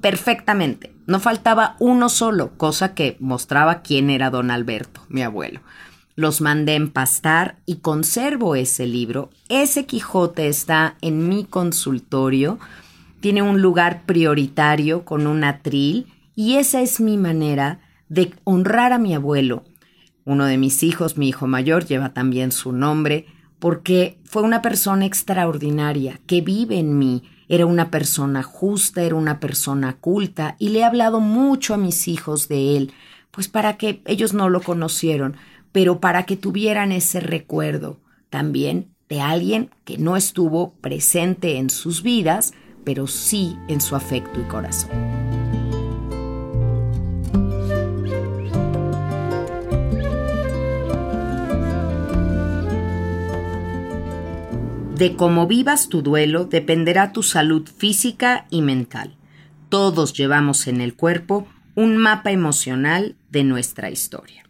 perfectamente. 0.00 0.94
No 1.06 1.18
faltaba 1.18 1.76
uno 1.80 2.08
solo, 2.08 2.52
cosa 2.56 2.94
que 2.94 3.16
mostraba 3.18 3.82
quién 3.82 4.08
era 4.08 4.30
don 4.30 4.50
Alberto, 4.52 5.00
mi 5.08 5.22
abuelo. 5.22 5.60
Los 6.14 6.40
mandé 6.40 6.74
empastar 6.74 7.56
y 7.66 7.76
conservo 7.76 8.54
ese 8.54 8.86
libro. 8.86 9.30
Ese 9.48 9.86
Quijote 9.86 10.48
está 10.48 10.96
en 11.00 11.28
mi 11.28 11.44
consultorio 11.44 12.58
tiene 13.22 13.40
un 13.40 13.62
lugar 13.62 14.04
prioritario 14.04 15.04
con 15.04 15.28
un 15.28 15.44
atril 15.44 16.08
y 16.34 16.56
esa 16.56 16.82
es 16.82 17.00
mi 17.00 17.16
manera 17.16 17.78
de 18.08 18.34
honrar 18.42 18.92
a 18.92 18.98
mi 18.98 19.14
abuelo. 19.14 19.62
Uno 20.24 20.44
de 20.44 20.58
mis 20.58 20.82
hijos, 20.82 21.16
mi 21.16 21.28
hijo 21.28 21.46
mayor, 21.46 21.86
lleva 21.86 22.12
también 22.12 22.50
su 22.50 22.72
nombre 22.72 23.26
porque 23.60 24.18
fue 24.24 24.42
una 24.42 24.60
persona 24.60 25.06
extraordinaria 25.06 26.20
que 26.26 26.40
vive 26.40 26.80
en 26.80 26.98
mí. 26.98 27.22
Era 27.48 27.64
una 27.64 27.92
persona 27.92 28.42
justa, 28.42 29.02
era 29.02 29.14
una 29.14 29.38
persona 29.38 29.98
culta 30.00 30.56
y 30.58 30.70
le 30.70 30.80
he 30.80 30.84
hablado 30.84 31.20
mucho 31.20 31.74
a 31.74 31.78
mis 31.78 32.08
hijos 32.08 32.48
de 32.48 32.76
él, 32.76 32.92
pues 33.30 33.46
para 33.46 33.76
que 33.76 34.02
ellos 34.04 34.34
no 34.34 34.48
lo 34.48 34.62
conocieron, 34.62 35.36
pero 35.70 36.00
para 36.00 36.24
que 36.24 36.36
tuvieran 36.36 36.90
ese 36.90 37.20
recuerdo 37.20 38.00
también 38.30 38.88
de 39.08 39.20
alguien 39.20 39.70
que 39.84 39.96
no 39.96 40.16
estuvo 40.16 40.74
presente 40.80 41.58
en 41.58 41.70
sus 41.70 42.02
vidas, 42.02 42.52
pero 42.84 43.06
sí 43.06 43.56
en 43.68 43.80
su 43.80 43.96
afecto 43.96 44.40
y 44.40 44.44
corazón. 44.44 44.90
De 55.02 55.16
cómo 55.16 55.48
vivas 55.48 55.88
tu 55.88 56.00
duelo 56.00 56.44
dependerá 56.44 57.12
tu 57.12 57.24
salud 57.24 57.68
física 57.68 58.46
y 58.50 58.62
mental. 58.62 59.16
Todos 59.68 60.12
llevamos 60.12 60.68
en 60.68 60.80
el 60.80 60.94
cuerpo 60.94 61.48
un 61.74 61.96
mapa 61.96 62.30
emocional 62.30 63.16
de 63.28 63.42
nuestra 63.42 63.90
historia. 63.90 64.44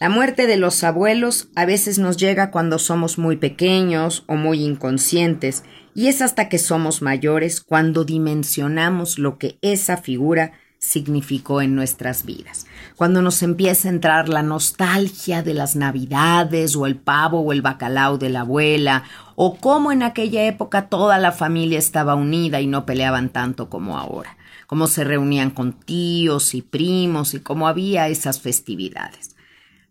La 0.00 0.08
muerte 0.08 0.46
de 0.46 0.56
los 0.56 0.82
abuelos 0.82 1.48
a 1.54 1.66
veces 1.66 1.98
nos 1.98 2.16
llega 2.16 2.50
cuando 2.50 2.78
somos 2.78 3.18
muy 3.18 3.36
pequeños 3.36 4.24
o 4.28 4.34
muy 4.34 4.64
inconscientes 4.64 5.62
y 5.94 6.08
es 6.08 6.22
hasta 6.22 6.48
que 6.48 6.58
somos 6.58 7.02
mayores 7.02 7.60
cuando 7.60 8.04
dimensionamos 8.04 9.18
lo 9.18 9.38
que 9.38 9.58
esa 9.60 9.96
figura 9.96 10.52
significó 10.78 11.62
en 11.62 11.76
nuestras 11.76 12.26
vidas. 12.26 12.66
Cuando 12.96 13.22
nos 13.22 13.42
empieza 13.42 13.88
a 13.88 13.92
entrar 13.92 14.28
la 14.28 14.42
nostalgia 14.42 15.42
de 15.42 15.54
las 15.54 15.76
navidades 15.76 16.74
o 16.74 16.86
el 16.86 16.96
pavo 16.96 17.40
o 17.40 17.52
el 17.52 17.62
bacalao 17.62 18.18
de 18.18 18.30
la 18.30 18.40
abuela 18.40 19.04
o 19.36 19.56
cómo 19.56 19.92
en 19.92 20.02
aquella 20.02 20.44
época 20.44 20.88
toda 20.88 21.18
la 21.18 21.30
familia 21.30 21.78
estaba 21.78 22.16
unida 22.16 22.60
y 22.60 22.66
no 22.66 22.84
peleaban 22.84 23.28
tanto 23.28 23.70
como 23.70 23.96
ahora, 23.96 24.36
cómo 24.66 24.88
se 24.88 25.04
reunían 25.04 25.50
con 25.50 25.72
tíos 25.72 26.54
y 26.54 26.62
primos 26.62 27.34
y 27.34 27.40
cómo 27.40 27.68
había 27.68 28.08
esas 28.08 28.40
festividades. 28.40 29.36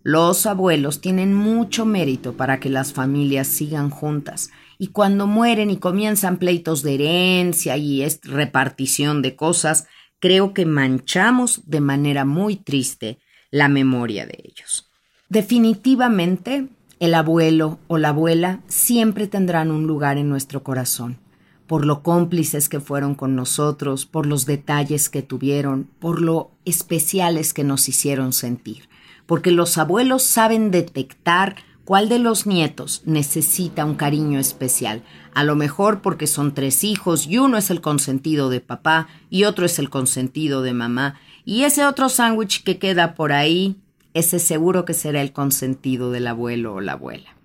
Los 0.04 0.46
abuelos 0.46 1.00
tienen 1.00 1.34
mucho 1.34 1.86
mérito 1.86 2.34
para 2.34 2.60
que 2.60 2.70
las 2.70 2.92
familias 2.92 3.48
sigan 3.48 3.92
juntas 3.92 4.50
y 4.82 4.88
cuando 4.88 5.28
mueren 5.28 5.70
y 5.70 5.78
comienzan 5.78 6.38
pleitos 6.38 6.82
de 6.82 6.96
herencia 6.96 7.78
y 7.78 8.02
es 8.02 8.20
repartición 8.24 9.22
de 9.22 9.36
cosas, 9.36 9.86
creo 10.18 10.56
que 10.56 10.66
manchamos 10.66 11.70
de 11.70 11.82
manera 11.82 12.26
muy 12.26 12.56
triste 12.56 13.20
la 13.52 13.70
memoria 13.70 14.26
de 14.26 14.42
ellos. 14.44 14.90
Definitivamente, 15.30 16.68
el 17.00 17.14
abuelo 17.14 17.78
o 17.90 18.00
la 18.00 18.10
abuela 18.10 18.62
siempre 18.66 19.28
tendrán 19.28 19.70
un 19.70 19.86
lugar 19.86 20.18
en 20.18 20.30
nuestro 20.30 20.64
corazón, 20.64 21.20
por 21.68 21.86
lo 21.86 22.02
cómplices 22.02 22.68
que 22.68 22.80
fueron 22.80 23.14
con 23.14 23.36
nosotros, 23.36 24.08
por 24.08 24.26
los 24.26 24.48
detalles 24.48 25.10
que 25.10 25.22
tuvieron, 25.22 25.92
por 26.00 26.20
lo 26.20 26.54
especiales 26.66 27.54
que 27.54 27.64
nos 27.64 27.88
hicieron 27.88 28.34
sentir, 28.34 28.90
porque 29.28 29.52
los 29.52 29.78
abuelos 29.78 30.24
saben 30.24 30.72
detectar 30.72 31.58
¿Cuál 31.84 32.10
de 32.10 32.20
los 32.20 32.46
nietos 32.46 33.02
necesita 33.06 33.86
un 33.86 33.96
cariño 33.96 34.40
especial? 34.40 35.04
A 35.34 35.44
lo 35.44 35.56
mejor 35.56 36.02
porque 36.02 36.28
son 36.28 36.54
tres 36.54 36.84
hijos 36.84 37.26
y 37.26 37.40
uno 37.40 37.58
es 37.58 37.72
el 37.72 37.82
consentido 37.82 38.50
de 38.50 38.62
papá 38.62 39.08
y 39.32 39.46
otro 39.46 39.66
es 39.66 39.80
el 39.80 39.90
consentido 39.90 40.62
de 40.62 40.74
mamá. 40.74 41.16
Y 41.44 41.64
ese 41.64 41.86
otro 41.86 42.10
sándwich 42.10 42.64
que 42.64 42.78
queda 42.78 43.16
por 43.16 43.34
ahí, 43.34 43.78
ese 44.14 44.38
seguro 44.38 44.86
que 44.86 44.94
será 44.94 45.22
el 45.22 45.34
consentido 45.34 46.12
del 46.12 46.28
abuelo 46.28 46.76
o 46.76 46.82
la 46.82 46.94
abuela. 46.94 47.36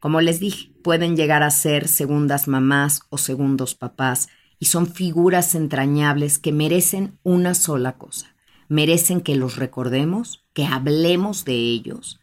Como 0.00 0.22
les 0.22 0.40
dije, 0.40 0.70
pueden 0.82 1.14
llegar 1.14 1.42
a 1.42 1.50
ser 1.50 1.88
segundas 1.88 2.48
mamás 2.48 3.02
o 3.10 3.18
segundos 3.18 3.74
papás 3.74 4.28
y 4.58 4.66
son 4.66 4.86
figuras 4.86 5.54
entrañables 5.54 6.38
que 6.38 6.52
merecen 6.52 7.18
una 7.22 7.54
sola 7.54 7.98
cosa. 7.98 8.34
Merecen 8.68 9.20
que 9.20 9.36
los 9.36 9.56
recordemos, 9.56 10.42
que 10.54 10.64
hablemos 10.64 11.44
de 11.44 11.54
ellos, 11.54 12.21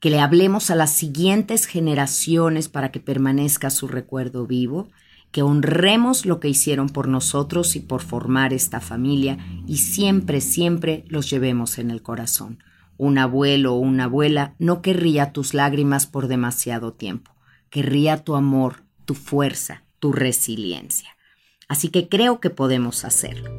que 0.00 0.10
le 0.10 0.20
hablemos 0.20 0.70
a 0.70 0.74
las 0.74 0.92
siguientes 0.92 1.66
generaciones 1.66 2.68
para 2.68 2.90
que 2.90 3.00
permanezca 3.00 3.70
su 3.70 3.88
recuerdo 3.88 4.46
vivo, 4.46 4.88
que 5.34 5.42
honremos 5.42 6.26
lo 6.26 6.38
que 6.38 6.48
hicieron 6.48 6.88
por 6.88 7.08
nosotros 7.08 7.74
y 7.74 7.80
por 7.80 8.02
formar 8.02 8.52
esta 8.52 8.80
familia 8.80 9.38
y 9.66 9.78
siempre, 9.78 10.40
siempre 10.40 11.04
los 11.08 11.28
llevemos 11.28 11.78
en 11.78 11.90
el 11.90 12.02
corazón. 12.02 12.62
Un 12.96 13.18
abuelo 13.18 13.74
o 13.74 13.78
una 13.78 14.04
abuela 14.04 14.54
no 14.60 14.80
querría 14.80 15.32
tus 15.32 15.52
lágrimas 15.52 16.06
por 16.06 16.28
demasiado 16.28 16.92
tiempo, 16.92 17.34
querría 17.68 18.22
tu 18.22 18.36
amor, 18.36 18.84
tu 19.04 19.14
fuerza, 19.14 19.82
tu 19.98 20.12
resiliencia. 20.12 21.16
Así 21.66 21.88
que 21.88 22.08
creo 22.08 22.38
que 22.38 22.50
podemos 22.50 23.04
hacerlo. 23.04 23.50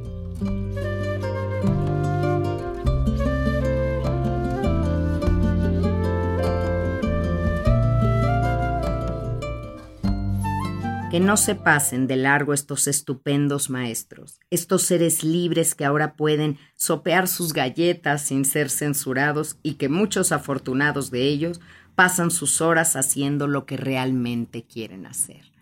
Que 11.16 11.22
no 11.22 11.38
se 11.38 11.56
pasen 11.56 12.08
de 12.08 12.18
largo 12.18 12.52
estos 12.52 12.90
estupendos 12.90 13.70
maestros, 13.70 14.42
estos 14.50 14.82
seres 14.82 15.24
libres 15.24 15.74
que 15.74 15.86
ahora 15.86 16.18
pueden 16.18 16.58
sopear 16.76 17.30
sus 17.30 17.54
galletas 17.54 18.22
sin 18.22 18.44
ser 18.44 18.70
censurados 18.70 19.56
y 19.64 19.76
que 19.76 19.88
muchos 19.88 20.34
afortunados 20.34 21.12
de 21.12 21.22
ellos 21.22 21.62
pasan 21.96 22.32
sus 22.32 22.60
horas 22.60 22.98
haciendo 22.98 23.48
lo 23.48 23.66
que 23.66 23.78
realmente 23.78 24.66
quieren 24.66 25.06
hacer. 25.06 25.54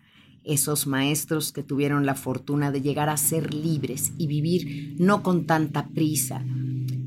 Esos 0.42 0.88
maestros 0.88 1.52
que 1.52 1.62
tuvieron 1.62 2.04
la 2.04 2.16
fortuna 2.16 2.72
de 2.72 2.82
llegar 2.82 3.08
a 3.08 3.16
ser 3.16 3.54
libres 3.54 4.10
y 4.18 4.26
vivir 4.26 4.96
no 4.98 5.22
con 5.22 5.46
tanta 5.46 5.86
prisa. 5.86 6.44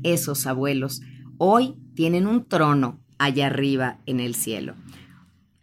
Esos 0.04 0.46
abuelos 0.46 1.02
hoy 1.36 1.74
tienen 1.94 2.26
un 2.26 2.46
trono 2.46 2.98
allá 3.18 3.48
arriba 3.48 3.98
en 4.06 4.20
el 4.20 4.34
cielo. 4.34 4.74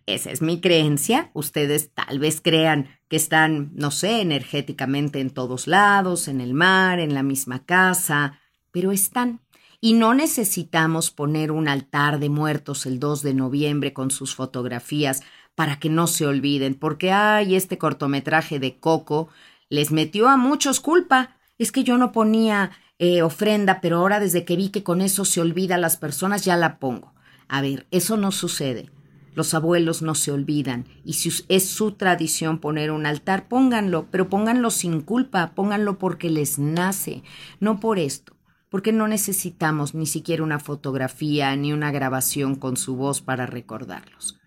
Esa 0.06 0.32
es 0.32 0.42
mi 0.42 0.62
creencia. 0.62 1.32
Ustedes 1.34 1.92
tal 1.94 2.20
vez 2.20 2.40
crean 2.42 2.88
que 3.08 3.16
están, 3.16 3.72
no 3.74 3.92
sé, 3.92 4.22
energéticamente 4.22 5.20
en 5.20 5.32
todos 5.32 5.68
lados, 5.68 6.28
en 6.28 6.42
el 6.42 6.54
mar, 6.54 7.00
en 7.00 7.14
la 7.14 7.24
misma 7.24 7.66
casa, 7.66 8.40
pero 8.72 8.92
están. 8.92 9.42
Y 9.82 9.94
no 9.94 10.14
necesitamos 10.14 11.12
poner 11.12 11.52
un 11.52 11.68
altar 11.68 12.20
de 12.20 12.30
muertos 12.30 12.86
el 12.86 13.00
2 13.00 13.24
de 13.24 13.34
noviembre 13.34 13.94
con 13.94 14.12
sus 14.12 14.36
fotografías 14.36 15.24
para 15.56 15.80
que 15.80 15.90
no 15.90 16.08
se 16.08 16.28
olviden, 16.28 16.76
porque 16.76 17.12
ay, 17.12 17.56
este 17.56 17.78
cortometraje 17.78 18.60
de 18.60 18.78
Coco 18.80 19.30
les 19.70 19.92
metió 19.92 20.28
a 20.28 20.38
muchos 20.38 20.80
culpa. 20.80 21.38
Es 21.58 21.72
que 21.72 21.84
yo 21.84 21.98
no 21.98 22.12
ponía 22.12 22.72
eh, 23.00 23.22
ofrenda, 23.22 23.82
pero 23.82 23.98
ahora 23.98 24.20
desde 24.20 24.46
que 24.46 24.56
vi 24.56 24.70
que 24.70 24.84
con 24.84 25.02
eso 25.02 25.26
se 25.26 25.42
olvida 25.42 25.76
a 25.76 25.80
las 25.80 25.98
personas, 25.98 26.44
ya 26.46 26.58
la 26.58 26.78
pongo. 26.78 27.14
A 27.48 27.62
ver, 27.62 27.88
eso 27.92 28.18
no 28.18 28.32
sucede. 28.32 28.92
Los 29.36 29.54
abuelos 29.54 30.02
no 30.02 30.16
se 30.16 30.32
olvidan 30.32 30.86
y 31.04 31.14
si 31.14 31.30
es 31.50 31.68
su 31.68 31.92
tradición 31.92 32.60
poner 32.60 32.90
un 32.90 33.06
altar, 33.06 33.50
pónganlo, 33.50 34.08
pero 34.10 34.30
pónganlo 34.30 34.72
sin 34.72 35.02
culpa, 35.02 35.52
pónganlo 35.54 36.00
porque 36.00 36.30
les 36.30 36.58
nace, 36.58 37.22
no 37.60 37.82
por 37.82 38.00
esto, 38.00 38.38
porque 38.70 38.94
no 38.94 39.10
necesitamos 39.10 39.94
ni 39.94 40.06
siquiera 40.06 40.42
una 40.42 40.60
fotografía 40.60 41.54
ni 41.58 41.74
una 41.74 41.92
grabación 41.92 42.56
con 42.56 42.78
su 42.78 42.96
voz 42.96 43.22
para 43.22 43.46
recordarlos. 43.46 44.40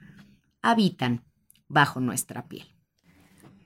Habitan 0.63 1.23
bajo 1.69 2.01
nuestra 2.01 2.49
piel. 2.49 2.67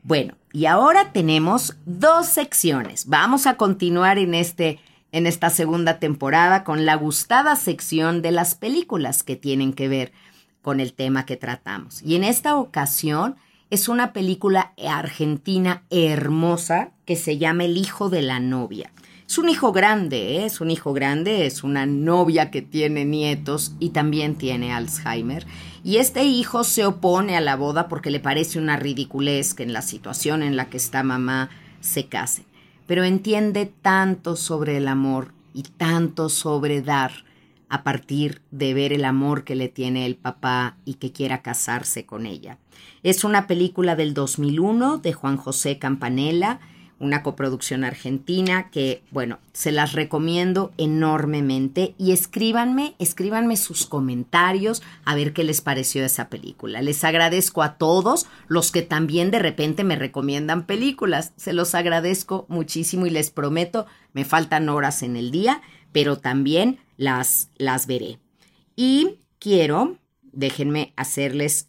Bueno, 0.03 0.35
y 0.53 0.67
ahora 0.67 1.13
tenemos 1.13 1.77
dos 1.87 2.27
secciones. 2.27 3.07
Vamos 3.07 3.47
a 3.47 3.57
continuar 3.57 4.19
en 4.19 4.35
este 4.35 4.81
en 5.13 5.27
esta 5.27 5.51
segunda 5.51 5.99
temporada 5.99 6.65
con 6.65 6.87
la 6.87 6.97
gustada 6.97 7.55
sección 7.55 8.23
de 8.23 8.33
las 8.33 8.55
películas 8.55 9.23
que 9.23 9.37
tienen 9.37 9.75
que 9.75 9.87
ver 9.87 10.13
con 10.63 10.81
el 10.81 10.95
tema 10.95 11.27
que 11.27 11.37
tratamos. 11.37 12.01
Y 12.03 12.15
en 12.15 12.25
esta 12.25 12.57
ocasión 12.57 13.37
es 13.71 13.89
una 13.89 14.13
película 14.13 14.73
argentina 14.87 15.83
hermosa 15.91 16.91
que 17.05 17.17
se 17.17 17.39
llama 17.39 17.65
El 17.65 17.77
hijo 17.77 18.09
de 18.09 18.23
la 18.23 18.39
novia. 18.39 18.93
Es 19.27 19.39
un 19.39 19.49
hijo 19.49 19.73
grande, 19.73 20.37
¿eh? 20.37 20.45
es 20.45 20.61
un 20.61 20.71
hijo 20.71 20.93
grande, 20.93 21.47
es 21.47 21.65
una 21.65 21.87
novia 21.87 22.51
que 22.51 22.61
tiene 22.61 23.07
nietos 23.07 23.73
y 23.81 23.89
también 23.89 24.35
tiene 24.35 24.75
Alzheimer. 24.75 25.47
Y 25.83 25.97
este 25.97 26.25
hijo 26.25 26.65
se 26.65 26.85
opone 26.85 27.35
a 27.35 27.41
la 27.41 27.57
boda 27.57 27.89
porque 27.89 28.11
le 28.11 28.21
parece 28.21 28.59
una 28.59 28.77
ridiculez 28.77 29.55
que 29.55 29.63
en 29.63 29.73
la 29.73 29.81
situación 29.81 30.43
en 30.43 30.55
la 30.55 30.67
que 30.69 30.77
está 30.77 31.03
mamá 31.03 31.49
se 31.81 32.09
casen. 32.09 32.45
Pero 32.87 33.05
entiende 33.05 33.65
tanto 33.65 34.37
sobre 34.37 34.77
el 34.77 34.87
amor 34.87 35.33
y 35.55 35.63
tanto 35.63 36.29
sobre 36.29 36.83
dar 36.83 37.25
a 37.73 37.85
partir 37.85 38.43
de 38.51 38.75
ver 38.75 38.93
el 38.93 39.03
amor 39.07 39.45
que 39.45 39.55
le 39.55 39.71
tiene 39.71 40.05
el 40.05 40.15
papá 40.15 40.77
y 40.85 40.95
que 40.95 41.11
quiera 41.11 41.41
casarse 41.41 42.05
con 42.05 42.27
ella. 42.27 42.59
Es 43.03 43.25
una 43.25 43.47
película 43.47 43.97
del 43.97 44.13
2001 44.13 44.99
de 44.99 45.15
Juan 45.15 45.39
José 45.39 45.79
Campanella, 45.79 46.61
una 46.99 47.23
coproducción 47.23 47.83
argentina 47.83 48.71
que, 48.71 49.03
bueno, 49.11 49.39
se 49.55 49.73
las 49.73 49.95
recomiendo 49.95 50.71
enormemente 50.77 51.95
y 51.97 52.13
escríbanme, 52.13 52.95
escríbanme 52.99 53.57
sus 53.57 53.87
comentarios 53.87 54.83
a 55.07 55.15
ver 55.15 55.33
qué 55.33 55.43
les 55.43 55.63
pareció 55.63 56.05
esa 56.05 56.29
película. 56.29 56.83
Les 56.83 57.03
agradezco 57.05 57.63
a 57.63 57.79
todos 57.79 58.27
los 58.49 58.71
que 58.71 58.83
también 58.83 59.31
de 59.31 59.39
repente 59.39 59.83
me 59.83 59.97
recomiendan 59.97 60.67
películas. 60.67 61.33
Se 61.37 61.55
los 61.55 61.75
agradezco 61.75 62.45
muchísimo 62.49 63.07
y 63.07 63.11
les 63.11 63.31
prometo, 63.31 63.87
me 64.13 64.27
faltan 64.27 64.69
horas 64.69 65.03
en 65.03 65.17
el 65.17 65.31
día, 65.31 65.63
pero 65.93 66.19
también 66.19 66.79
las, 66.97 67.51
las 67.57 67.87
veré. 67.87 68.19
Y 68.77 69.21
quiero, 69.39 69.99
déjenme 70.33 70.93
hacerles 70.97 71.69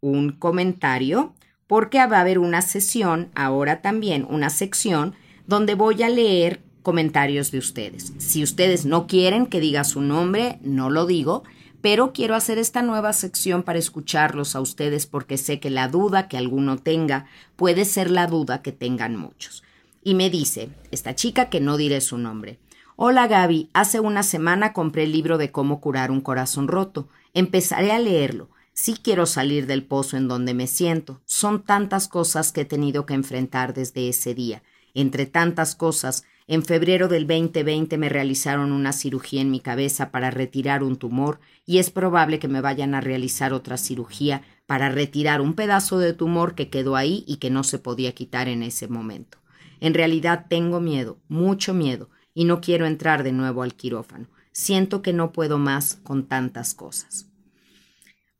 un 0.00 0.32
comentario, 0.32 1.34
porque 1.66 1.98
va 2.06 2.18
a 2.18 2.20
haber 2.20 2.38
una 2.38 2.62
sesión, 2.62 3.30
ahora 3.34 3.80
también 3.80 4.26
una 4.28 4.50
sección, 4.50 5.14
donde 5.46 5.74
voy 5.74 6.02
a 6.02 6.08
leer 6.08 6.62
comentarios 6.82 7.50
de 7.50 7.58
ustedes. 7.58 8.12
Si 8.18 8.42
ustedes 8.42 8.84
no 8.84 9.06
quieren 9.06 9.46
que 9.46 9.60
diga 9.60 9.84
su 9.84 10.02
nombre, 10.02 10.58
no 10.62 10.90
lo 10.90 11.06
digo, 11.06 11.42
pero 11.80 12.12
quiero 12.12 12.34
hacer 12.34 12.58
esta 12.58 12.82
nueva 12.82 13.12
sección 13.12 13.62
para 13.62 13.78
escucharlos 13.78 14.54
a 14.54 14.60
ustedes 14.60 15.06
porque 15.06 15.36
sé 15.36 15.60
que 15.60 15.70
la 15.70 15.88
duda 15.88 16.28
que 16.28 16.36
alguno 16.36 16.78
tenga 16.78 17.26
puede 17.56 17.84
ser 17.84 18.10
la 18.10 18.26
duda 18.26 18.62
que 18.62 18.72
tengan 18.72 19.16
muchos. 19.16 19.62
Y 20.02 20.14
me 20.14 20.28
dice, 20.28 20.68
esta 20.90 21.14
chica 21.14 21.48
que 21.48 21.60
no 21.60 21.76
diré 21.78 22.00
su 22.00 22.18
nombre, 22.18 22.58
Hola 22.96 23.26
Gaby, 23.26 23.70
hace 23.72 23.98
una 23.98 24.22
semana 24.22 24.72
compré 24.72 25.02
el 25.02 25.10
libro 25.10 25.36
de 25.36 25.50
cómo 25.50 25.80
curar 25.80 26.12
un 26.12 26.20
corazón 26.20 26.68
roto. 26.68 27.08
Empezaré 27.32 27.90
a 27.90 27.98
leerlo. 27.98 28.50
Sí 28.72 28.94
quiero 29.02 29.26
salir 29.26 29.66
del 29.66 29.82
pozo 29.82 30.16
en 30.16 30.28
donde 30.28 30.54
me 30.54 30.68
siento. 30.68 31.20
Son 31.24 31.64
tantas 31.64 32.06
cosas 32.06 32.52
que 32.52 32.60
he 32.60 32.64
tenido 32.64 33.04
que 33.04 33.14
enfrentar 33.14 33.74
desde 33.74 34.08
ese 34.08 34.32
día. 34.32 34.62
Entre 34.94 35.26
tantas 35.26 35.74
cosas, 35.74 36.24
en 36.46 36.62
febrero 36.62 37.08
del 37.08 37.26
2020 37.26 37.98
me 37.98 38.08
realizaron 38.08 38.70
una 38.70 38.92
cirugía 38.92 39.40
en 39.40 39.50
mi 39.50 39.58
cabeza 39.58 40.12
para 40.12 40.30
retirar 40.30 40.84
un 40.84 40.94
tumor 40.94 41.40
y 41.66 41.78
es 41.78 41.90
probable 41.90 42.38
que 42.38 42.46
me 42.46 42.60
vayan 42.60 42.94
a 42.94 43.00
realizar 43.00 43.52
otra 43.52 43.76
cirugía 43.76 44.42
para 44.66 44.88
retirar 44.88 45.40
un 45.40 45.54
pedazo 45.54 45.98
de 45.98 46.12
tumor 46.12 46.54
que 46.54 46.70
quedó 46.70 46.94
ahí 46.94 47.24
y 47.26 47.38
que 47.38 47.50
no 47.50 47.64
se 47.64 47.80
podía 47.80 48.12
quitar 48.12 48.46
en 48.46 48.62
ese 48.62 48.86
momento. 48.86 49.38
En 49.80 49.94
realidad 49.94 50.46
tengo 50.48 50.80
miedo, 50.80 51.18
mucho 51.26 51.74
miedo, 51.74 52.08
y 52.34 52.44
no 52.44 52.60
quiero 52.60 52.86
entrar 52.86 53.22
de 53.22 53.32
nuevo 53.32 53.62
al 53.62 53.74
quirófano. 53.74 54.28
Siento 54.52 55.00
que 55.00 55.12
no 55.12 55.32
puedo 55.32 55.58
más 55.58 56.00
con 56.02 56.26
tantas 56.26 56.74
cosas. 56.74 57.28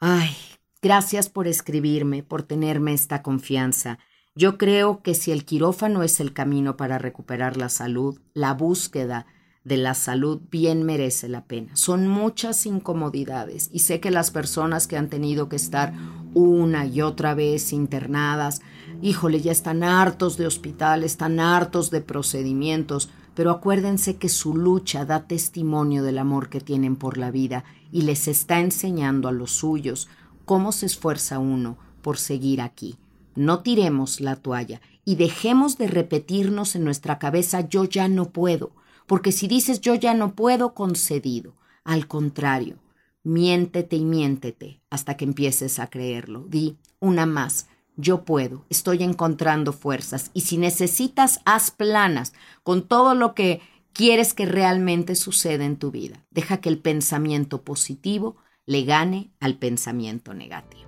Ay, 0.01 0.37
gracias 0.83 1.29
por 1.29 1.47
escribirme, 1.47 2.23
por 2.23 2.43
tenerme 2.43 2.93
esta 2.93 3.23
confianza. 3.23 3.99
Yo 4.35 4.59
creo 4.59 5.01
que 5.03 5.15
si 5.15 5.31
el 5.31 5.45
quirófano 5.45 6.03
es 6.03 6.21
el 6.21 6.33
camino 6.33 6.77
para 6.77 6.99
recuperar 6.99 7.57
la 7.57 7.69
salud, 7.69 8.21
la 8.35 8.53
búsqueda 8.53 9.27
de 9.65 9.77
la 9.79 9.95
salud 9.95 10.41
bien 10.51 10.83
merece 10.83 11.29
la 11.29 11.45
pena. 11.47 11.75
Son 11.75 12.07
muchas 12.07 12.67
incomodidades 12.67 13.71
y 13.73 13.79
sé 13.79 13.99
que 13.99 14.11
las 14.11 14.31
personas 14.31 14.87
que 14.87 14.97
han 14.97 15.09
tenido 15.09 15.49
que 15.49 15.57
estar 15.57 15.95
una 16.35 16.85
y 16.87 17.01
otra 17.01 17.35
vez 17.35 17.73
internadas, 17.73 18.61
híjole, 19.01 19.41
ya 19.41 19.53
están 19.53 19.83
hartos 19.83 20.37
de 20.37 20.47
hospitales, 20.47 21.13
están 21.13 21.41
hartos 21.41 21.91
de 21.91 22.03
procedimientos, 22.03 23.09
pero 23.35 23.51
acuérdense 23.51 24.17
que 24.17 24.29
su 24.29 24.57
lucha 24.57 25.05
da 25.05 25.27
testimonio 25.27 26.03
del 26.03 26.19
amor 26.19 26.49
que 26.49 26.61
tienen 26.61 26.97
por 26.97 27.19
la 27.19 27.31
vida 27.31 27.65
y 27.93 28.03
les 28.03 28.29
está 28.29 28.61
enseñando 28.61 29.29
a 29.29 29.33
los 29.33 29.53
suyos 29.53 30.09
cómo 30.45 30.73
se 30.73 30.87
esfuerza 30.87 31.39
uno 31.39 31.79
por 32.03 32.19
seguir 32.19 32.61
aquí. 32.61 32.97
No 33.35 33.61
tiremos 33.61 34.21
la 34.21 34.37
toalla 34.37 34.81
y 35.05 35.17
dejemos 35.17 35.79
de 35.79 35.89
repetirnos 35.89 36.77
en 36.77 36.85
nuestra 36.85 37.19
cabeza 37.19 37.69
yo 37.69 37.85
ya 37.85 38.09
no 38.09 38.31
puedo, 38.31 38.73
porque 39.07 39.33
si 39.33 39.49
dices 39.49 39.81
yo 39.81 39.95
ya 39.95 40.15
no 40.15 40.35
puedo, 40.35 40.75
concedido. 40.75 41.57
Al 41.85 42.07
contrario, 42.07 42.79
Miéntete 43.25 43.97
y 43.97 44.05
miéntete 44.05 44.83
hasta 44.91 45.17
que 45.17 45.25
empieces 45.25 45.79
a 45.79 45.89
creerlo. 45.89 46.45
Di 46.47 46.77
una 47.01 47.25
más. 47.25 47.69
Yo 47.97 48.25
puedo, 48.25 48.65
estoy 48.71 49.03
encontrando 49.03 49.73
fuerzas 49.73 50.31
y 50.35 50.41
si 50.43 50.59
necesitas, 50.59 51.41
haz 51.45 51.71
planas 51.71 52.33
con 52.63 52.83
todo 52.83 53.15
lo 53.15 53.35
que 53.35 53.61
quieres 53.93 54.35
que 54.35 54.47
realmente 54.47 55.15
suceda 55.15 55.65
en 55.65 55.77
tu 55.77 55.91
vida. 55.91 56.25
Deja 56.31 56.57
que 56.57 56.69
el 56.69 56.79
pensamiento 56.79 57.63
positivo 57.63 58.37
le 58.67 58.85
gane 58.85 59.31
al 59.41 59.57
pensamiento 59.57 60.35
negativo. 60.35 60.85